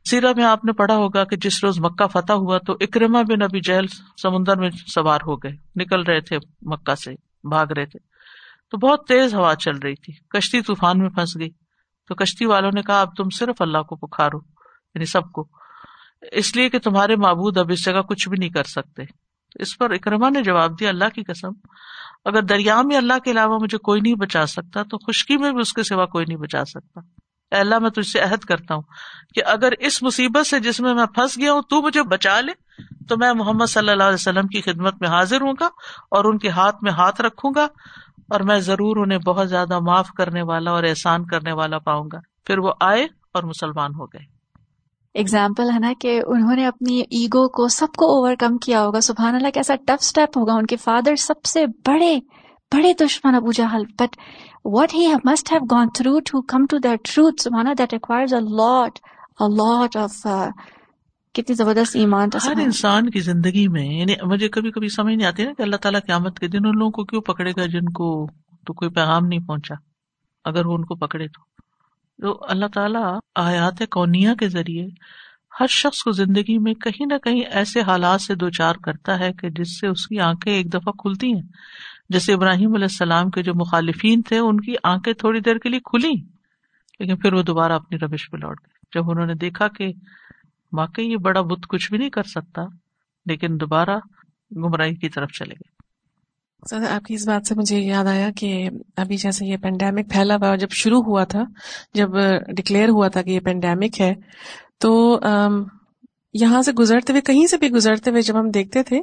سیرا 0.05 0.31
میں 0.35 0.43
آپ 0.43 0.65
نے 0.65 0.71
پڑھا 0.71 0.95
ہوگا 0.95 1.23
کہ 1.23 1.35
جس 1.35 1.63
روز 1.63 1.79
مکہ 1.79 2.07
فتح 2.07 2.33
ہوا 2.33 2.57
تو 2.57 2.73
اکرما 2.73 3.21
بن 3.21 3.41
ابھی 3.41 3.59
جہل 3.59 3.85
سمندر 4.21 4.57
میں 4.57 4.69
سوار 4.69 5.19
ہو 5.27 5.35
گئے۔ 5.35 5.51
نکل 5.75 6.03
رہے 6.03 6.21
تھے 6.21 6.37
مکہ 6.61 6.95
سے، 6.95 7.11
بھاگ 7.49 7.65
رہے 7.77 7.85
تھے۔ 7.85 7.99
تو 8.71 8.77
بہت 8.77 9.07
تیز 9.07 9.35
ہوا 9.35 9.55
چل 9.55 9.77
رہی 9.77 9.95
تھی۔ 9.95 10.13
کشتی 10.29 10.61
طوفان 10.61 10.99
میں 10.99 11.09
پھنس 11.09 11.37
گئی۔ 11.39 11.49
تو 12.07 12.15
کشتی 12.15 12.45
والوں 12.45 12.71
نے 12.75 12.81
کہا، 12.81 13.01
اب 13.01 13.15
تم 13.17 13.23
صرف 13.29 13.61
اللہ 13.61 13.81
کو 13.81 13.95
پکارو 13.95 14.37
یعنی 14.95 15.05
سب 15.05 15.31
کو۔ 15.31 15.47
اس 16.31 16.55
لیے 16.55 16.69
کہ 16.69 16.79
تمہارے 16.79 17.15
معبود 17.15 17.57
اب 17.57 17.71
اس 17.71 17.85
جگہ 17.85 18.01
کچھ 18.01 18.29
بھی 18.29 18.37
نہیں 18.39 18.49
کر 18.49 18.63
سکتے۔ 18.63 19.03
اس 19.59 19.77
پر 19.77 19.91
اکرما 19.91 20.29
نے 20.29 20.41
جواب 20.41 20.79
دیا، 20.79 20.89
اللہ 20.89 21.09
کی 21.15 21.23
قسم، 21.23 21.49
اگر 22.25 22.41
دریا 22.41 22.81
میں 22.81 22.97
اللہ 22.97 23.19
کے 23.23 23.31
علاوہ 23.31 23.57
مجھے 23.61 23.77
کوئی 23.77 24.01
نہیں 24.01 24.15
بچا 24.15 24.45
سکتا، 24.45 24.83
تو 24.83 24.97
خشکی 24.97 25.37
میں 25.37 25.51
بھی 25.51 25.59
اس 25.59 25.73
کے 25.73 25.83
سوا 25.83 26.05
کوئی 26.05 26.25
نہیں 26.27 26.37
بچا 26.37 26.65
سکتا۔ 26.65 26.99
اللہ، 27.55 27.79
میں 27.79 27.89
تجھ 27.89 28.07
سے 28.07 28.19
عہد 28.19 28.39
کرتا 28.39 28.75
ہوں 28.75 28.81
کہ 29.35 29.41
اگر 29.45 29.69
اس 29.79 30.03
مصیبت 30.03 30.47
سے 30.47 30.59
جس 30.59 30.79
میں 30.79 30.93
میں 30.93 31.05
پھنس 31.05 31.37
گیا 31.37 31.53
ہوں، 31.53 31.61
تو 31.61 31.81
مجھے 31.81 32.03
بچا 32.03 32.41
لے۔ 32.41 32.51
تو 33.09 33.17
میں 33.17 33.33
محمد 33.33 33.65
صلی 33.65 33.89
اللہ 33.89 34.03
علیہ 34.03 34.13
وسلم 34.13 34.47
کی 34.47 34.61
خدمت 34.61 35.01
میں 35.01 35.09
حاضر 35.09 35.41
ہوں 35.41 35.53
گا 35.59 35.65
اور 36.11 36.25
ان 36.25 36.37
کے 36.37 36.49
ہاتھ 36.49 36.75
میں 36.81 36.91
ہاتھ 36.91 37.21
رکھوں 37.21 37.51
گا 37.55 37.63
اور 38.29 38.39
میں 38.39 38.59
ضرور 38.59 38.97
انہیں 38.97 39.19
بہت 39.19 39.49
زیادہ 39.49 39.79
معاف 39.79 40.09
کرنے 40.17 40.41
والا 40.41 40.71
اور 40.71 40.83
احسان 40.83 41.25
کرنے 41.25 41.51
والا 41.51 41.79
پاؤں 41.79 42.05
گا۔ 42.13 42.19
پھر 42.45 42.57
وہ 42.57 42.73
آئے 42.81 43.03
اور 43.03 43.43
مسلمان 43.43 43.91
ہو 43.95 44.05
گئے۔ 44.05 44.39
اگزامپل 45.19 45.69
ہے 45.73 45.79
نا 45.79 45.93
کہ 46.01 46.21
انہوں 46.27 46.55
نے 46.55 46.67
اپنی 46.67 46.99
ایگو 46.99 47.49
کو 47.49 47.67
سب 47.67 47.87
کو 47.97 48.05
اوور 48.05 48.35
کم 48.39 48.57
کیا 48.57 48.81
ہوگا۔ 48.81 49.01
سبحان 49.01 49.35
اللہ، 49.35 49.47
کیسا 49.53 49.75
ٹف 49.75 49.97
اسٹیپ 50.01 50.37
ہوگا۔ 50.37 50.53
ان 50.53 50.65
کے 50.65 50.75
فادر 50.75 51.15
سب 51.15 51.45
سے 51.45 51.65
بڑے 51.67 52.19
بڑے 52.71 52.93
دشمن 52.93 53.35
Abu 53.35 53.51
Jahl 53.51 53.83
but 53.99 54.15
what 54.65 54.93
he 54.93 55.07
must 55.25 55.51
have 55.51 55.59
gone 55.71 55.87
through 55.95 56.19
to 56.19 56.41
come 56.41 56.65
to 56.65 56.77
that 56.77 56.99
truth 57.03 57.41
سبحان 57.41 57.65
that 57.77 57.93
requires 57.93 58.33
a 58.33 58.39
lot 58.41 58.99
a 59.39 59.47
lot 59.55 59.97
of 59.97 60.27
کتنی 61.35 61.53
زبردست 61.53 61.95
ایمان 61.95 62.29
ہر 62.45 62.59
انسان 62.59 63.09
کی 63.09 63.19
زندگی 63.19 63.67
میں 63.67 63.85
یعنی 63.85 64.15
مجھے 64.23 64.49
کبھی 64.49 64.71
کبھی 64.71 64.89
سمجھ 64.89 65.15
نہیں 65.15 65.27
آتی 65.27 65.43
نا 65.43 65.53
کہ 65.57 65.61
اللہ 65.61 65.75
تعالیٰ 65.75 66.01
قیامت 66.05 66.39
کے 66.39 66.47
دن 66.47 66.65
ان 66.65 66.77
لوگوں 66.77 66.91
کو 66.91 67.05
کیوں 67.05 67.21
پکڑے 67.21 67.51
گا 67.51 67.65
جن 67.65 67.89
کو 67.93 68.27
تو 68.67 68.73
کوئی 68.73 68.91
پیغام 68.91 69.25
نہیں 69.25 69.39
پہنچا 69.39 69.75
اگر 70.45 70.65
وہ 70.65 70.73
ان 70.73 70.85
کو 70.85 70.95
پکڑے 70.95 71.27
تو۔ 71.27 71.41
تو 72.19 72.37
اللہ 72.49 72.65
تعالیٰ 72.73 73.19
آیات 73.35 73.81
کونیا 73.91 74.33
کے 74.39 74.49
ذریعے 74.49 74.87
ہر 75.59 75.67
شخص 75.67 76.03
کو 76.03 76.11
زندگی 76.11 76.57
میں 76.57 76.73
کہیں 76.73 77.05
نہ 77.05 77.17
کہیں 77.17 77.41
ایسے 77.41 77.81
حالات 77.81 78.21
سے 78.21 78.35
دو 78.35 78.49
چار 78.49 78.75
کرتا 78.75 79.19
ہے 79.19 79.33
کہ 79.33 79.49
جس 79.49 79.79
سے 79.79 79.87
اس 79.87 80.07
کی 80.07 80.19
آنکھیں 80.19 80.53
ایک 80.53 80.73
دفعہ 80.73 80.91
کھلتی 80.91 81.33
ہیں۔ 81.33 81.41
جیسے 82.09 82.33
ابراہیم 82.33 82.73
علیہ 82.73 82.87
السلام 82.91 83.29
کے 83.29 83.41
جو 83.43 83.53
مخالفین 83.55 84.21
تھے، 84.21 84.37
ان 84.37 84.59
کی 84.59 84.75
آنکھیں 84.83 85.13
تھوڑی 85.13 85.39
دیر 85.39 85.57
کے 85.57 85.69
لیے 85.69 85.79
کھلی 85.79 86.11
لیکن 86.99 87.17
پھر 87.17 87.33
وہ 87.33 87.41
دوبارہ 87.41 87.73
اپنی 87.73 87.97
ربش 87.97 88.29
پہ 88.31 88.37
لوٹ 88.37 88.59
گئے۔ 88.59 88.77
جب 88.93 89.09
انہوں 89.11 89.25
نے 89.25 89.33
دیکھا 89.33 89.67
کہ 89.67 89.91
واقعی 90.73 91.05
یہ 91.05 91.17
بڑا 91.17 91.41
بت 91.41 91.67
کچھ 91.67 91.89
بھی 91.89 91.97
نہیں 91.97 92.09
کر 92.09 92.23
سکتا، 92.23 92.61
لیکن 93.25 93.59
دوبارہ 93.61 93.97
گمراہی 94.55 94.95
کی 94.95 95.09
طرف 95.09 95.31
چلے 95.31 95.53
گئے۔ 95.53 95.77
سر، 96.69 96.83
آپ 96.91 97.05
کی 97.05 97.13
اس 97.13 97.27
بات 97.27 97.47
سے 97.47 97.55
مجھے 97.55 97.79
یاد 97.79 98.05
آیا 98.05 98.29
کہ 98.37 98.69
ابھی 98.97 99.17
جیسے 99.17 99.45
یہ 99.45 99.57
پینڈیمک 99.57 100.11
پھیلا 100.11 100.35
ہوا 100.35 100.55
جب 100.55 100.69
شروع 100.71 101.01
ہوا 101.03 101.23
تھا، 101.23 101.43
جب 101.93 102.09
ڈکلیئر 102.57 102.89
ہوا 102.89 103.07
تھا 103.07 103.21
کہ 103.21 103.29
یہ 103.29 103.39
پینڈیمک 103.39 104.01
ہے، 104.01 104.13
تو 104.77 105.19
یہاں 106.33 106.61
سے 106.61 106.71
گزرتے 106.71 107.13
ہوئے 107.13 107.21
کہیں 107.21 107.47
سے 107.47 107.57
بھی 107.57 107.69
گزرتے 107.69 108.09
ہوئے 108.09 108.21
جب 108.21 108.39
ہم 108.39 108.49
دیکھتے 108.49 108.83
تھے 108.83 108.99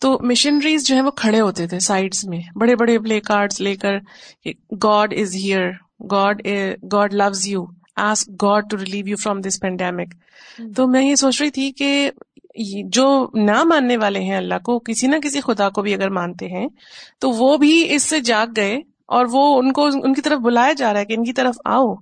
تو 0.00 0.18
مشنریز 0.20 0.86
جو 0.86 0.96
ہے 0.96 1.00
وہ 1.00 1.10
کھڑے 1.10 1.40
ہوتے 1.40 1.66
تھے 1.66 1.78
سائڈس 1.78 2.24
میں۔ 2.24 2.40
بڑے 2.56 2.76
بڑے 2.76 2.98
پلے 2.98 3.20
کارڈ 3.20 3.52
لے 3.60 3.74
کر 3.76 3.96
God 4.82 5.14
is 5.18 5.34
here 5.34 5.70
God 6.10 6.42
God 6.92 7.14
loves 7.14 7.46
you 7.48 7.64
ask 7.96 8.30
God 8.42 8.64
to 8.70 8.76
relieve 8.76 9.08
you 9.08 9.16
from 9.16 9.40
this 9.40 9.60
pandemic 9.60 10.14
تو 10.76 10.86
میں 10.86 11.02
یہ 11.02 11.14
سوچ 11.14 11.42
رہی 11.42 11.50
تھی 11.50 11.72
کہ 11.72 12.10
جو 12.92 13.26
نہ 13.34 13.64
ماننے 13.64 13.96
والے 13.96 14.20
ہیں 14.20 14.36
اللہ 14.36 14.58
کو 14.64 14.78
کسی 14.78 15.06
نہ 15.06 15.16
کسی 15.16 15.40
خدا 15.40 15.68
کو 15.70 15.82
بھی 15.82 15.94
اگر 15.94 16.10
مانتے 16.10 16.46
ہیں 16.46 16.66
تو 17.18 17.30
وہ 17.30 17.56
بھی 17.56 17.94
اس 17.94 18.02
سے 18.02 18.20
جاگ 18.20 18.46
گئے 18.56 18.76
اور 19.06 19.26
وہ 19.30 19.58
ان 19.58 19.72
کو 19.72 19.84
ان 20.02 20.14
کی 20.14 20.20
طرف 20.20 20.38
بلایا 20.38 20.72
جا 20.72 20.92
رہا 20.92 21.00
ہے 21.00 21.04
کہ 21.04 21.12
ان 21.12 21.24
کی 21.24 21.32
طرف 21.32 21.54
آؤ۔ 21.64 21.94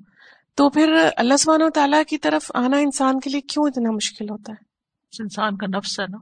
تو 0.58 0.70
پھر 0.70 1.08
اللہ 1.16 1.36
سبحانہ 1.36 1.64
و 1.64 1.70
تعالیٰ 1.70 2.02
کی 2.08 2.18
طرف 2.18 2.50
آنا 2.54 2.76
انسان 2.76 3.20
کے 3.20 3.30
لیے 3.30 3.40
کیوں 3.40 3.64
اتنا 3.64 3.90
مشکل 3.90 4.30
ہوتا 4.30 4.52
ہے؟ 4.52 4.64
انسان 5.22 5.56
کا 5.56 5.78
نفس 5.78 6.00
ہے 6.00 6.04
نا۔ 6.08 6.18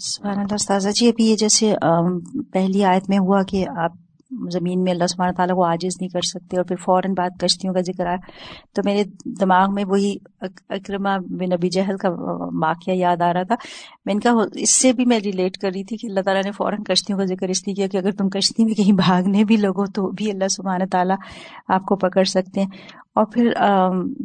سبحان 0.00 0.38
اللہ 0.38 0.54
استاذہ 0.54 0.88
جی 0.88 1.08
ابھی 1.08 1.24
یہ 1.24 1.36
جیسے 1.36 1.74
پہلی 2.52 2.84
آیت 2.84 3.08
میں 3.08 3.18
ہوا 3.18 3.42
کہ 3.42 3.66
آپ 3.78 3.92
زمین 4.52 4.82
میں 4.82 4.92
اللہ 4.92 5.06
سبحانہ 5.06 5.32
تعالیٰ 5.32 5.56
کو 5.56 5.64
عاجز 5.64 5.96
نہیں 6.00 6.08
کر 6.08 6.20
سکتے 6.20 6.56
اور 6.56 6.64
پھر 6.64 6.76
فوراً 6.76 7.14
بعد 7.16 7.30
کشتیوں 7.40 7.74
کا 7.74 7.80
ذکر 7.80 8.06
آیا۔ 8.06 8.16
تو 8.74 8.82
میرے 8.84 9.04
دماغ 9.40 9.74
میں 9.74 9.84
وہی 9.84 10.16
اکرما 10.68 11.16
بن 11.18 11.48
نبی 11.50 11.70
جہل 11.70 11.96
کا 11.96 12.08
واقعہ 12.62 12.94
یاد 12.94 13.22
آ 13.22 13.32
رہا 13.32 13.42
تھا۔ 13.42 13.54
میں 14.06 14.14
ان 14.14 14.20
کا 14.20 14.30
اس 14.54 14.70
سے 14.70 14.92
بھی 14.92 15.04
میں 15.04 15.20
ریلیٹ 15.20 15.58
کر 15.58 15.68
رہی 15.74 15.84
تھی 15.84 15.96
کہ 15.96 16.06
اللہ 16.06 16.20
تعالیٰ 16.20 16.42
نے 16.44 16.52
فوراً 16.52 16.82
کشتیوں 16.82 17.18
کا 17.18 17.24
ذکر 17.24 17.48
اس 17.48 17.66
لیے 17.66 17.74
کیا 17.74 17.86
کہ 17.86 17.96
اگر 17.96 18.10
تم 18.10 18.28
کشتی 18.28 18.64
میں 18.64 18.74
کہیں 18.74 18.92
بھاگنے 18.92 19.44
بھی 19.44 19.56
لوگو 19.56 19.86
تو 19.86 20.10
بھی 20.10 20.30
اللہ 20.30 20.48
سبحانہ 20.48 20.84
تعالیٰ 20.92 21.16
آپ 21.68 21.82
کو 21.82 21.96
پکڑ 21.96 22.24
سکتے 22.24 22.60
ہیں۔ 22.60 22.68
اور 23.16 23.26
پھر 23.26 23.52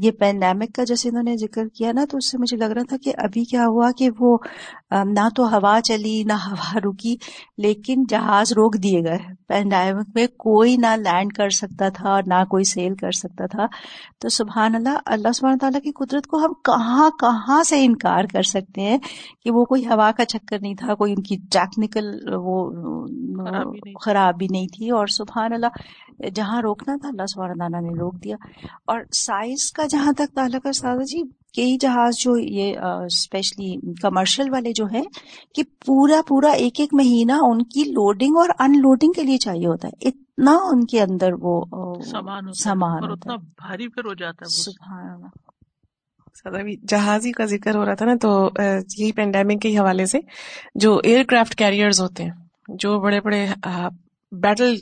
یہ 0.01 0.12
پینڈیمک 0.12 0.75
کا 0.75 0.84
جیسے 0.84 1.10
انہوں 1.10 1.23
نے 1.23 1.36
ذکر 1.38 1.67
کیا 1.67 1.91
نا 1.91 2.06
تو 2.12 2.17
اس 2.17 2.32
سے 2.32 2.38
مجھے 2.38 2.58
لگ 2.58 2.71
رہا 2.73 2.84
تھا 2.89 2.97
کہ 3.04 3.13
ابھی 3.17 3.43
کیا 3.43 3.65
ہوا 3.67 3.89
کہ 3.97 4.10
وہ 4.19 4.38
نہ 4.91 5.27
تو 5.36 5.47
ہوا 5.56 5.80
چلی 5.84 6.23
نہ 6.23 6.34
ہوا 6.34 6.80
رکی 6.86 7.15
لیکن 7.58 8.04
جہاز 8.10 8.51
روک 8.51 8.75
دیے 8.84 8.99
گئے۔ 8.99 9.17
پینڈیمک 9.47 10.10
میں 10.15 10.27
کوئی 10.38 10.77
نہ 10.77 10.95
لینڈ 10.97 11.34
کر 11.34 11.49
سکتا 11.49 11.89
تھا 11.89 12.10
اور 12.10 12.23
نہ 12.27 12.43
کوئی 12.49 12.63
سیل 12.63 12.95
کر 12.95 13.12
سکتا 13.12 13.45
تھا۔ 13.45 13.65
تو 14.21 14.30
سبحان 14.30 14.75
اللہ 14.75 14.97
اللہ 15.06 15.32
سبحان 15.32 15.58
تعالیٰ 15.58 15.82
کی 15.82 15.91
قدرت 15.91 16.27
کو 16.27 16.38
ہم 16.38 16.54
کہاں 16.63 17.10
کہاں 17.19 17.63
سے 17.63 17.84
انکار 17.86 18.23
کر 18.34 18.41
سکتے 18.41 18.82
ہیں 18.82 18.97
کہ 19.43 19.51
وہ 19.51 19.65
کوئی 19.65 19.86
ہوا 19.88 20.12
کا 20.17 20.25
چکر 20.25 20.58
نہیں 20.62 20.75
تھا 20.75 20.95
کوئی 20.95 21.13
ان 21.13 21.21
کی 21.23 21.36
ٹیکنیکل 21.51 22.12
وہ 22.36 22.58
خرابی 24.06 24.47
نہیں 24.51 24.67
تھی۔ 24.67 24.89
اور 24.89 25.08
سبحان 25.08 25.54
اللہ 25.54 26.27
جہاں 26.36 26.62
روکنا 26.62 26.95
تھا 27.01 27.08
اللہ 27.08 27.25
سبحانہ 27.25 27.54
تعالیٰ 27.54 27.82
نے 27.82 27.99
روک 27.99 28.15
دیا۔ 28.23 28.36
اور 28.91 29.01
سائز 29.12 29.71
کا 29.71 29.86
جہاں 29.86 30.13
تک 30.13 30.36
تعلق 30.36 30.65
ہے 30.65 30.71
سادہ 30.71 31.04
جی 31.04 31.21
کئی 31.54 31.77
جہاز 31.77 32.17
جو 32.17 32.38
یہ 32.38 32.80
اسپیشلی 32.80 33.93
کمرشل 34.01 34.51
والے 34.51 34.71
جو 34.75 34.86
ہیں 34.86 35.04
کہ 35.56 35.63
پورا 35.86 36.21
پورا 36.27 36.51
ایک 36.51 36.80
ایک 36.80 36.93
مہینہ 36.93 37.32
ان 37.32 37.63
کی 37.63 37.84
لوڈنگ 37.84 38.38
اور 38.38 38.49
ان 38.60 38.71
لوڈنگ 38.71 39.12
کے 39.12 39.23
لیے 39.23 39.38
چاہیے 39.38 39.67
ہوتا 39.67 39.88
ہے۔ 39.88 40.08
اتنا 40.08 40.58
ان 40.63 40.86
کے 40.86 41.01
اندر 41.01 41.30
وہ 41.39 41.65
سامان 42.54 43.04
بھاری 43.25 43.88
پھر 43.88 44.06
ہو 44.06 44.13
جاتا 44.13 44.45
ہے 44.45 44.49
جہازی 46.88 47.32
کا 47.32 47.45
ذکر 47.45 47.75
ہو 47.75 47.86
رہا 47.86 47.93
تھا 47.93 48.06
نا 48.06 48.13
تو 48.21 48.49
یہی 48.97 49.12
پینڈیمک 49.12 49.62
کے 49.62 49.80
حوالے 49.80 50.06
سے 50.06 50.19
جو 50.75 50.99
ایئر 51.04 51.23
کرافٹ 51.23 51.56
کیریئرز 51.56 52.01
ہوتے 52.01 52.23
ہیں 52.23 52.32
جو 52.67 52.99
بڑے 52.99 53.21
بڑے 53.21 53.47
بیٹل 54.32 54.75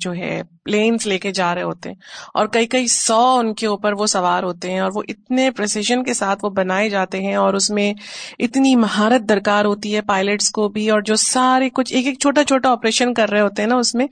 جو 0.00 0.12
ہے 0.12 0.42
پلینس 0.66 1.06
لے 1.06 1.18
کے 1.18 1.32
جا 1.32 1.54
رہے 1.54 1.62
ہوتے 1.62 1.88
ہیں 1.88 1.96
اور 2.34 2.46
کئی 2.46 2.66
کئی 2.66 2.86
سو 2.88 3.20
ان 3.34 3.52
کے 3.54 3.66
اوپر 3.66 3.92
وہ 3.92 4.06
سوار 4.06 4.42
ہوتے 4.42 4.70
ہیں 4.70 4.80
اور 4.80 4.90
وہ 4.94 5.02
اتنے 5.08 5.50
پرسیشن 5.50 6.04
کے 6.04 6.14
ساتھ 6.14 6.44
وہ 6.44 6.50
بنائے 6.50 6.88
جاتے 6.88 7.20
ہیں 7.20 7.34
اور 7.36 7.54
اس 7.54 7.70
میں 7.70 7.92
اتنی 8.38 8.74
مہارت 8.76 9.28
درکار 9.28 9.64
ہوتی 9.64 9.94
ہے 9.96 10.00
پائلٹس 10.00 10.50
کو 10.50 10.68
بھی 10.68 10.88
اور 10.90 11.00
جو 11.00 11.16
سارے 11.16 11.68
کچھ 11.74 11.92
ایک 11.94 12.06
ایک 12.06 12.18
چھوٹا 12.18 12.44
چھوٹا 12.44 12.72
آپریشن 12.72 13.14
کر 13.14 13.30
رہے 13.30 13.40
ہوتے 13.40 13.62
ہیں 13.62 13.68
نا 13.68 13.76
اس 13.76 13.94
میں 13.94 14.06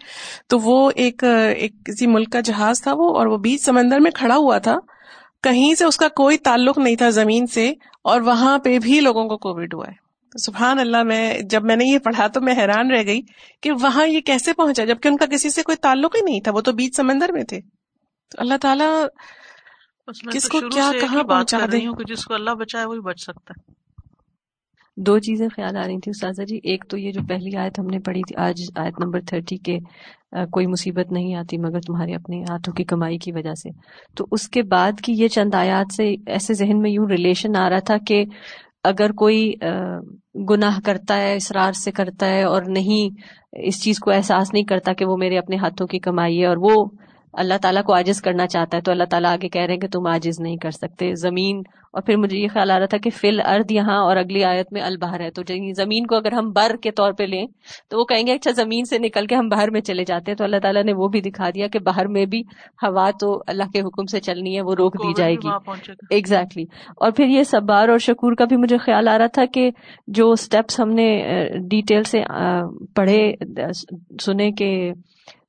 تو 0.49 0.59
وہ 0.59 0.79
ایک 0.97 1.25
ایک 1.25 1.85
کسی 1.87 2.07
ملک 2.07 2.33
کا 2.33 2.41
جہاز 2.41 2.83
تھا 2.83 2.93
وہ 2.93 3.15
اور 3.17 3.27
وہ 3.27 3.39
بیچ 3.39 3.65
سمندر 3.65 4.01
میں 4.01 4.11
کھڑا 4.11 4.37
ہوا 4.37 4.59
تھا 4.59 4.79
کہیں 5.43 5.75
سے 5.75 5.85
اس 5.85 5.97
کا 5.97 6.09
کوئی 6.17 6.37
تعلق 6.45 6.79
نہیں 6.79 6.97
تھا 6.97 7.11
زمین 7.11 7.47
سے 7.47 7.73
اور 8.05 8.21
وہاں 8.21 8.59
پہ 8.59 8.79
بھی 8.79 9.01
لوگوں 9.01 9.29
کو 9.29 9.37
کووڈ 9.39 9.75
ہوا 9.75 9.87
ہے 9.87 10.04
سبحان 10.35 10.79
اللہ 10.79 11.03
میں 11.03 11.39
جب 11.51 11.65
میں 11.65 11.77
نے 11.77 11.85
یہ 11.85 11.99
پڑھا 11.99 12.27
تو 12.27 12.41
میں 12.41 12.55
حیران 12.55 12.91
رہ 12.91 13.03
گئی 13.07 13.21
کہ 13.63 13.73
وہاں 13.73 14.07
یہ 14.07 14.21
کیسے 14.21 14.53
پہنچا 14.53 14.85
جبکہ 14.85 15.09
ان 15.09 15.17
کا 15.17 15.27
کسی 15.27 15.51
سے 15.51 15.63
کوئی 15.63 15.77
تعلق 15.77 16.17
ہی 16.17 16.21
نہیں 16.25 16.41
تھا 16.41 16.53
وہ 16.55 16.61
تو 16.61 16.73
بیچ 16.73 16.97
سمندر 16.97 17.33
میں 17.33 17.43
تھے۔ 17.43 17.61
تو 18.31 18.37
اللہ 18.39 18.55
تعالیٰ 18.61 19.07
کس 20.33 20.49
کو 20.49 20.61
کیا 20.61 20.91
کہاں 21.01 21.23
پہنچا 21.23 21.59
دے 21.73 21.81
جس 22.09 22.25
کو 22.25 22.35
اللہ 22.35 22.51
بچائے 22.51 22.85
وہی 22.85 23.01
بچ 23.01 23.21
سکتا 23.21 23.55
ہے۔ 23.59 23.73
دو 24.97 25.19
چیزیں 25.19 25.49
خیال 25.49 25.77
آ 25.77 25.83
رہی 25.87 25.99
تھی 25.99 26.11
استاذہ 26.11 26.43
جی 26.43 26.57
ایک 26.57 26.85
تو 26.89 26.99
یہ 26.99 27.13
جو 27.13 27.21
پہلی 27.29 27.57
آیت 27.57 27.79
ہم 27.79 27.87
نے 27.87 27.99
پڑھی 27.99 28.21
تھی 28.21 28.37
آج 28.37 28.63
آیت 28.77 29.01
نمبر 29.01 29.21
تھرٹی 29.21 29.57
کے 29.57 29.79
کوئی 30.53 30.67
مصیبت 30.67 31.13
نہیں 31.13 31.35
آتی 31.35 31.59
مگر 31.59 31.81
تمہارے 31.81 32.15
اپنے 32.15 32.43
ہاتھوں 32.43 32.75
کی 32.75 32.85
کمائی 32.85 33.19
کی 33.19 33.33
وجہ 33.33 33.55
سے۔ 33.55 33.69
تو 34.17 34.27
اس 34.31 34.49
کے 34.49 34.63
بعد 34.63 34.93
کی 35.03 35.13
یہ 35.17 35.29
چند 35.29 35.55
آیات 35.55 35.95
سے 35.95 36.15
ایسے 36.27 36.55
ذہن 36.55 36.79
میں 36.79 36.91
یوں 36.91 37.07
ریلیشن 37.07 37.57
آ 37.57 37.71
رہا 37.71 37.79
تھا 37.79 37.97
کہ 37.99 38.25
اگر 38.85 39.13
کوئی 39.13 39.53
گناہ 40.51 40.79
کرتا 40.85 41.17
ہے 41.17 41.35
اسرار 41.37 41.73
سے 41.73 41.93
کرتا 41.93 42.27
ہے 42.27 42.43
اور 42.43 42.63
نہیں، 42.69 43.23
اس 43.67 43.83
چیز 43.83 43.99
کو 43.99 44.11
احساس 44.11 44.53
نہیں 44.53 44.65
کرتا 44.65 44.93
کہ 44.93 45.05
وہ 45.05 45.17
میرے 45.17 45.39
اپنے 45.39 45.57
ہاتھوں 45.57 45.87
کی 45.87 45.99
کمائی 45.99 46.41
ہے 46.41 46.47
اور 46.47 46.57
وہ 46.61 46.85
اللہ 47.37 47.55
تعالیٰ 47.63 47.83
کو 47.83 47.95
عاجز 47.95 48.21
کرنا 48.23 48.47
چاہتا 48.47 48.77
ہے 48.77 48.83
تو 48.83 48.91
اللہ 48.93 49.05
تعالیٰ 49.05 49.33
آگے 49.33 49.49
کہہ 49.49 49.63
رہے 49.63 49.73
ہیں 49.73 49.81
کہ 49.81 49.89
تم 49.89 50.07
عاجز 50.07 50.41
نہیں 50.41 50.57
کر 50.57 50.71
سکتے۔ 50.71 51.15
زمین 51.15 51.63
اور 51.93 52.03
پھر 52.03 52.17
مجھے 52.17 52.39
یہ 52.39 52.49
خیال 52.53 52.71
آ 52.71 52.79
رہا 52.79 52.87
تھا 52.87 52.99
کہ 52.99 53.11
فل 53.11 53.41
ارد 53.47 53.71
یہاں 53.71 53.99
اور 54.03 54.17
اگلی 54.17 54.45
آیت 54.45 54.73
میں 54.73 54.81
البہر 54.83 55.21
ہے۔ 55.21 55.31
تو 55.31 55.43
زمین 55.77 56.07
کو 56.07 56.17
اگر 56.17 56.33
ہم 56.33 56.51
بر 56.53 56.77
کے 56.83 56.91
طور 56.91 57.13
پہ 57.13 57.25
لیں 57.25 57.47
تو 57.91 57.99
وہ 57.99 58.05
کہیں 58.05 58.27
گے 58.27 58.33
اچھا 58.33 58.51
زمین 58.51 58.85
سے 58.85 58.99
نکل 58.99 59.27
کے 59.27 59.35
ہم 59.35 59.49
باہر 59.49 59.71
میں 59.71 59.81
چلے 59.81 60.05
جاتے 60.05 60.31
ہیں۔ 60.31 60.37
تو 60.37 60.45
اللہ 60.45 60.57
تعالیٰ 60.63 60.85
نے 60.85 60.93
وہ 60.93 61.09
بھی 61.09 61.21
دکھا 61.21 61.51
دیا 61.55 61.67
کہ 61.67 61.79
باہر 61.79 62.07
میں 62.07 62.27
بھی 62.27 62.41
ہوا 62.83 63.11
تو 63.21 63.43
اللہ 63.47 63.71
کے 63.73 63.81
حکم 63.81 64.07
سے 64.07 64.21
چلنی 64.21 64.57
ہے 64.57 64.61
وہ 64.61 64.75
روک 64.75 64.95
دی 64.95 65.13
جائے 65.17 65.35
گی۔ 65.35 65.49
ایگزیکٹلی 66.11 66.65
اور 66.97 67.11
پھر 67.11 67.27
یہ 67.27 67.43
سبار 67.43 67.89
اور 67.89 67.99
شکور 67.99 68.35
کا 68.35 68.45
بھی 68.45 68.57
مجھے 68.57 68.79
خیال 68.79 69.09
آ 69.09 69.19
رہا 69.19 69.27
تھا 69.27 69.45
کہ 69.45 69.71
جو 70.07 70.31
اسٹیپس 70.31 70.81
ہم 70.81 70.89
نے 70.89 71.09
ڈیٹیل 71.71 72.03
سے 72.03 72.23
پڑھے 72.95 73.35
سنے 74.23 74.51
کہ 74.53 74.93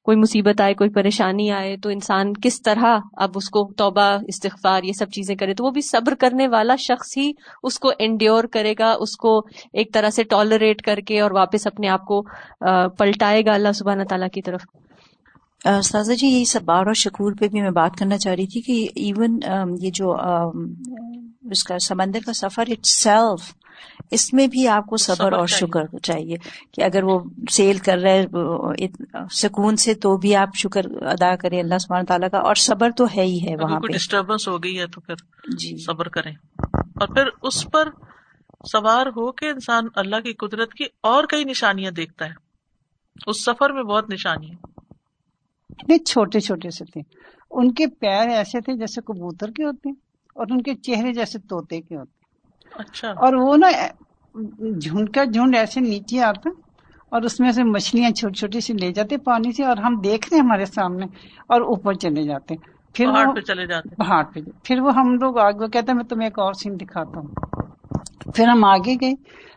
کوئی 0.06 0.18
مصیبت 0.18 0.62
آئے، 0.62 0.74
کوئی 0.74 0.90
پریشانی 0.90 1.50
آئے، 1.52 1.76
تو 1.78 1.90
انسان 1.90 2.34
کس 2.44 2.62
طرح 2.62 3.00
اب 3.18 3.32
اس 3.36 3.50
کو 3.50 3.64
توبہ، 3.78 4.08
استغفار 4.28 4.84
یہ 4.84 4.94
سب 4.94 5.12
چیزیں 5.12 5.36
کرے، 5.36 5.54
تو 5.54 5.66
وہ 5.66 5.72
بھی 5.72 5.82
صبر 5.82 6.16
کرنے 6.16 6.48
والا 6.48 6.76
شخص 6.80 7.18
ہی 7.18 7.32
اس 7.64 7.80
کو 7.80 7.92
انڈیور 8.00 8.44
کرے 8.54 8.74
گا، 8.80 8.92
اس 9.00 9.16
کو 9.18 9.38
ایک 9.74 9.94
طرح 9.94 10.10
سے 10.10 10.24
ٹالریٹ 10.24 10.82
کر 10.82 11.00
کے 11.08 11.20
اور 11.20 11.32
واپس 11.32 11.68
اپنے 11.68 11.88
آپ 11.90 12.06
کو 12.06 12.22
پلٹائے 12.98 13.46
گا 13.46 13.54
اللہ 13.54 13.72
سبحانہ 13.76 14.04
تعالیٰ 14.04 14.30
کی 14.34 14.42
طرف۔ 14.42 14.66
سازا 15.84 16.14
جی 16.14 16.28
یہی 16.28 16.46
سب 16.46 16.64
بار 16.64 16.86
اور 16.86 16.94
شکور 16.94 17.34
پہ 17.40 17.48
بھی 17.48 17.62
میں 17.62 17.70
بات 17.72 17.96
کرنا 18.00 18.18
چاہ 18.18 18.34
رہی 18.34 18.48
تھی 18.48 18.62
کہ 18.62 18.88
ایون 18.96 19.40
یہ 19.82 19.90
جو 19.94 20.16
اس 21.52 21.64
کا 21.64 21.78
سمندر 21.80 22.20
کا 22.26 22.34
سفر 22.34 22.72
اٹ 22.72 22.86
سیلف 22.86 23.54
اس 24.12 24.34
میں 24.34 24.48
بھی 24.48 24.68
آپ 24.68 24.86
کو 24.86 24.98
صبر 24.98 25.34
اور 25.34 25.48
شکر 25.48 25.98
چاہیے 26.04 26.36
کہ 26.74 26.84
اگر 26.84 27.04
وہ 27.04 27.20
سیل 27.52 27.78
کر 27.78 27.98
رہے 27.98 28.26
سکون 29.32 29.76
سے 29.76 29.94
تو 29.94 30.18
بھی 30.18 30.36
آپ 30.36 30.50
شکر 30.56 30.82
ادا 31.02 31.36
کریں 31.36 31.60
اللہ 31.60 31.78
سبحانہ 31.78 32.06
تعالیٰ 32.06 32.30
کا۔ 32.30 32.38
اور 32.38 32.56
صبر 32.56 32.90
تو 32.98 33.06
ہے 33.18 33.22
ہی 33.22 33.50
ہے 33.50 33.56
وہاں 33.56 33.80
پہ۔ 33.80 33.94
ڈسٹربنس 33.94 34.48
ہو 34.48 34.64
گئی 34.64 34.80
ہے 34.80 34.88
تو 34.88 35.02
پھر 35.02 35.16
جی۔ 35.58 35.78
صبر 35.78 36.10
کریں۔ 36.10 36.32
اور 36.76 37.08
پھر 37.08 37.24
اس 37.42 37.68
پر 37.72 37.90
سوار 38.72 39.06
ہو 39.06 39.32
کے 39.32 39.50
انسان 39.50 39.84
اللہ 39.96 40.16
کی 40.16 40.34
قدرت 40.34 40.74
کی 40.74 40.84
اور 41.04 41.24
کئی 41.24 41.44
نشانیاں 41.44 41.92
دیکھتا 41.92 42.26
ہے۔ 42.26 42.32
اس 43.28 43.46
سفر 43.46 43.70
میں 43.70 43.84
بہت 43.84 44.10
نشانی 44.10 44.50
اتنے 45.70 45.98
چھوٹے 45.98 46.40
چھوٹے 46.40 46.70
سے 46.70 46.86
تھے۔ 46.86 47.02
ان 47.52 47.74
کے 47.74 47.88
پیر 47.88 48.30
ایسے 48.30 48.62
تھے 48.62 48.74
جیسے 48.74 49.02
کبوتر 49.02 49.52
کے 49.52 49.64
ہوتے 49.64 49.90
ہیں 49.90 49.96
اور 50.36 50.46
ان 50.50 50.62
کے 50.62 50.76
چہرے 50.76 51.14
جیسے 51.14 51.40
طوطے 51.40 51.82
کے 51.82 51.96
ہوتے 51.96 52.15
اچھا۔ 52.76 53.10
اور 53.10 53.34
وہ 53.34 53.58
نا 53.58 53.68
جھنڈ 54.80 55.10
کا 55.10 55.24
جھنڈ 55.24 55.56
ایسے 55.56 55.80
نیچے 55.80 56.22
آتا 56.22 56.50
اور 57.10 57.22
اس 57.22 57.40
میں 57.40 57.52
سے 57.52 57.64
مچھلیاں 57.64 58.12
چھوٹی 58.12 58.34
چھوٹی 58.34 58.60
سی 58.60 58.74
لے 58.74 58.92
جاتے 58.94 59.18
پانی 59.18 59.52
سے 59.52 59.64
اور 59.64 59.78
ہم 59.78 60.00
دیکھ 60.04 60.28
رہے 60.32 60.40
ہمارے 60.40 60.66
سامنے 60.66 61.06
اور 61.48 61.62
اوپر 61.62 61.94
چلے 61.94 62.24
جاتے 62.24 62.56
پھر 62.94 63.06
پہاڑ 63.06 63.36
پہ 63.36 63.40
چلے 63.40 63.66
جاتے 63.66 63.96
پہاڑ 63.96 64.24
پہ۔ 64.24 64.40
پھر 64.64 64.80
وہ 64.80 64.96
ہم 64.96 65.14
لوگ 65.14 65.38
آگے 65.38 65.68
کہتے 65.68 65.92
ہیں 65.92 65.96
میں 65.96 66.04
تمہیں 66.04 66.28
ایک 66.28 66.40
اور 66.40 66.54
سین 66.54 66.80
دکھاتا 66.82 67.20
ہوں۔ 67.20 67.28
پھر 68.36 68.48
ہم 68.48 68.64
آگے 68.66 68.96
گئے 69.02 69.14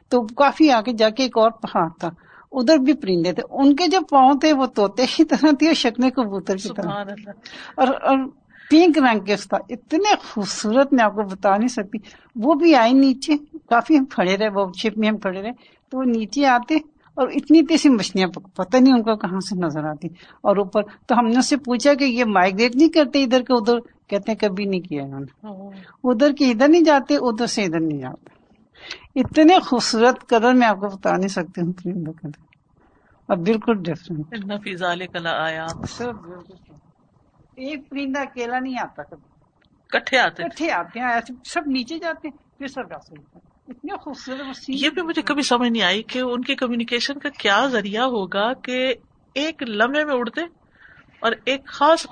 تو 0.09 0.23
کافی 0.35 0.71
آگے 0.71 0.93
جا 0.93 1.11
کے 1.11 1.23
ایک 1.23 1.39
اور 1.39 1.51
پہاڑ 1.51 1.89
تھا۔ 2.01 2.11
ادھر 2.53 2.79
بھی 2.79 2.93
پرندے 2.93 3.33
تھے۔ 3.33 3.43
ان 3.51 3.77
کے 3.77 3.87
جو 3.87 3.99
پاؤں 4.11 4.35
تھے 4.35 4.53
وہ 4.53 4.67
توتے 4.67 5.07
کی 5.07 5.25
طرح 5.25 5.51
تھے 5.59 5.67
اور 5.67 5.75
شکنے 5.75 6.11
کبوتر 6.11 6.57
کی 6.57 6.69
طرح۔ 6.77 6.91
اور 7.77 7.89
پنک 8.71 8.99
رنگ 8.99 9.21
کے 9.21 9.37
کا 9.51 9.57
اتنے 9.69 10.15
خوبصورت 10.21 10.93
میں 10.93 11.05
آپ 11.05 11.15
کو 11.15 11.23
بتا 11.23 11.57
نہیں 11.57 11.69
سکتی۔ 11.69 11.99
وہ 12.37 12.55
بھی 12.55 12.75
آئی 12.75 12.93
نیچے 12.93 13.37
کافی 13.69 13.99
ہم 13.99 14.05
کھڑے 14.05 14.37
رہے 14.37 14.49
وہ 14.49 14.67
شپ 14.83 14.99
میں 14.99 15.09
ہم 15.09 15.17
کھڑے 15.17 15.43
رہے۔ 15.43 15.51
تو 15.91 15.99
وہ 15.99 16.03
نیچے 16.05 16.47
آتے 16.47 16.75
اور 17.15 17.29
اتنی 17.29 17.63
تیسی 17.63 17.89
مچھلیاں 17.89 18.29
پتہ 18.29 18.77
نہیں 18.77 18.95
ان 18.95 19.03
کو 19.03 19.17
کہاں 19.17 19.41
سے 19.41 19.67
نظر 19.67 19.85
آتی۔ 19.85 20.09
اور 20.41 20.57
اوپر 20.57 20.83
تو 21.07 21.19
ہم 21.19 21.27
نے 21.27 21.39
اس 21.39 21.47
سے 21.47 21.57
پوچھا 21.57 21.95
کہ 21.95 22.05
یہ 22.05 22.25
مائگریٹ 22.25 22.77
نہیں 22.77 22.89
کرتے 22.89 23.25
ادھر 23.25 23.43
کے 23.43 23.53
ادھر؟ 23.53 23.75
کہتے 24.07 24.33
ہیں 24.33 24.39
کبھی 24.39 24.65
نہیں 24.65 24.81
کیا 24.81 25.03
انہوں 25.03 25.21
نے۔ 25.21 25.51
ادھر 26.05 26.33
کے 26.33 26.51
ادھر 26.51 26.69
نہیں 26.69 26.83
جاتے 26.83 27.17
ادھر 27.17 27.47
سے 27.47 27.63
ادھر 27.63 27.81
نہیں 27.81 27.99
جاتے۔ 27.99 28.39
اتنے 29.21 29.59
خوبصورت 29.59 30.29
کلر 30.29 30.53
میں 30.53 30.67
آپ 30.67 30.81
کو 30.81 30.87
بتا 30.87 31.17
نہیں 31.17 31.29
سکتی 31.29 31.61
ہوں۔ 31.61 31.73
پرندوں 31.73 32.13
کا 32.13 32.29
اور 33.27 33.37
بالکل 33.37 33.75
ڈفرینٹ 33.75 34.35
ایک 37.59 37.89
پرندہ 37.91 38.21
اکیلا 38.21 38.59
نہیں 38.59 38.79
آتا 38.83 39.03
کبھی 39.03 39.37
کٹھے 39.91 40.19
آتے 40.19 40.43
کٹھے 40.43 40.71
آتے 40.73 41.01
ہیں 41.01 41.09
ایسے 41.09 41.33
سب 41.45 41.67
نیچے 41.67 41.99
جاتے 41.99 42.29
ہیں 42.29 42.37
پھر 42.59 42.67
سب 42.67 42.91
ویسے 42.91 43.15
اتنے 43.69 43.97
خوبصورت 43.97 44.69
یہ 44.69 44.91
بھی 44.91 45.03
مجھے 45.03 45.23
کبھی 45.23 45.43
سمجھ 45.43 45.71
نہیں 45.71 45.83
آئی 45.83 46.03
کہ 46.09 46.19
ان 46.19 46.43
کی 46.43 46.55
کمیونیکیشن 46.55 47.19
کا 47.19 47.29
کیا 47.39 47.67
ذریعہ 47.67 48.05
ہوگا 48.07 48.53
کہ 48.65 48.95
ایک 49.37 49.63
لمحے 49.63 50.05
میں 50.05 50.15
اڑتے 50.15 50.43
اور 51.23 51.33
ایک 51.45 51.67
خاص 51.69 52.07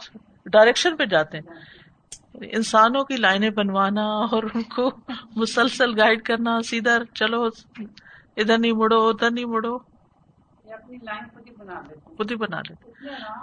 ڈائریکشن 0.47 0.97
پہ 0.97 1.05
جاتے 1.05 1.39
ہیں 1.39 2.49
انسانوں 2.53 3.03
کی 3.05 3.17
لائنیں 3.17 3.51
بنوانا 3.51 4.07
اور 4.27 4.43
ان 4.55 4.63
کو 4.75 4.91
مسلسل 5.37 6.01
گائیڈ 6.01 6.23
کرنا 6.23 6.61
سیدھا 6.63 6.99
چلو 7.15 7.43
ادھر 7.45 8.59
نہیں 8.59 8.73
مڑو 8.73 9.07
ادھر 9.09 9.31
نہیں 9.31 9.45
مڑو 9.45 9.77
خود 12.17 12.31
ہی 12.31 12.37
بنا 12.37 12.61
لیتے 12.69 12.91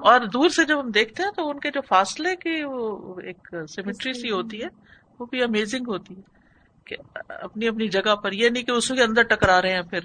اور 0.01 0.21
دور 0.33 0.49
سے 0.49 0.65
جب 0.65 0.79
ہم 0.79 0.91
دیکھتے 0.91 1.23
ہیں 1.23 1.31
تو 1.31 1.49
ان 1.49 1.59
کے 1.59 1.69
جو 1.69 1.81
فاصلے 1.81 2.36
کی 2.36 2.63
وہ 2.63 3.19
ایک 3.19 3.47
سیمیٹری 3.69 4.13
سی 4.13 4.31
ہوتی 4.31 4.62
ہے 4.62 4.67
وہ 5.19 5.25
بھی 5.25 5.43
امیزنگ 5.43 5.86
ہوتی 5.88 6.15
ہے 6.15 6.21
کہ 6.86 6.95
اپنی 7.29 7.67
اپنی 7.67 7.88
جگہ 7.88 8.15
پر 8.15 8.31
یہ 8.31 8.49
نہیں 8.49 8.63
کہ 8.63 8.71
اس 8.71 8.88
کے 8.88 9.03
اندر 9.03 9.23
ٹکرا 9.23 9.62
رہے 9.62 9.73
ہیں 9.73 9.81
پھر۔ 9.81 9.99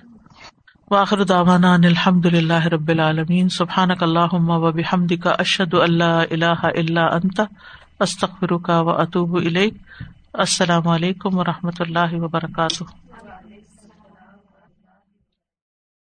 واخر 0.90 1.24
دعوانا 1.24 1.74
ان 1.74 1.84
الحمد 1.84 2.26
للہ 2.26 2.66
رب 2.66 2.88
العالمین۔ 2.88 3.48
سبحانک 3.48 4.02
اللہم 4.02 4.50
و 4.50 4.72
بحمدک 4.72 5.26
اشہد 5.26 5.74
اللہ 5.74 6.22
الہ 6.30 6.58
الا 6.62 7.06
انت 7.06 7.40
استغفرک 8.00 8.70
و 8.74 8.90
اتوب 8.90 9.36
الیک۔ 9.36 9.74
السلام 10.32 10.88
علیکم 10.88 11.38
و 11.38 11.44
رحمۃ 11.44 11.80
اللہ 11.80 12.12
وبرکاتہ۔ 12.12 13.07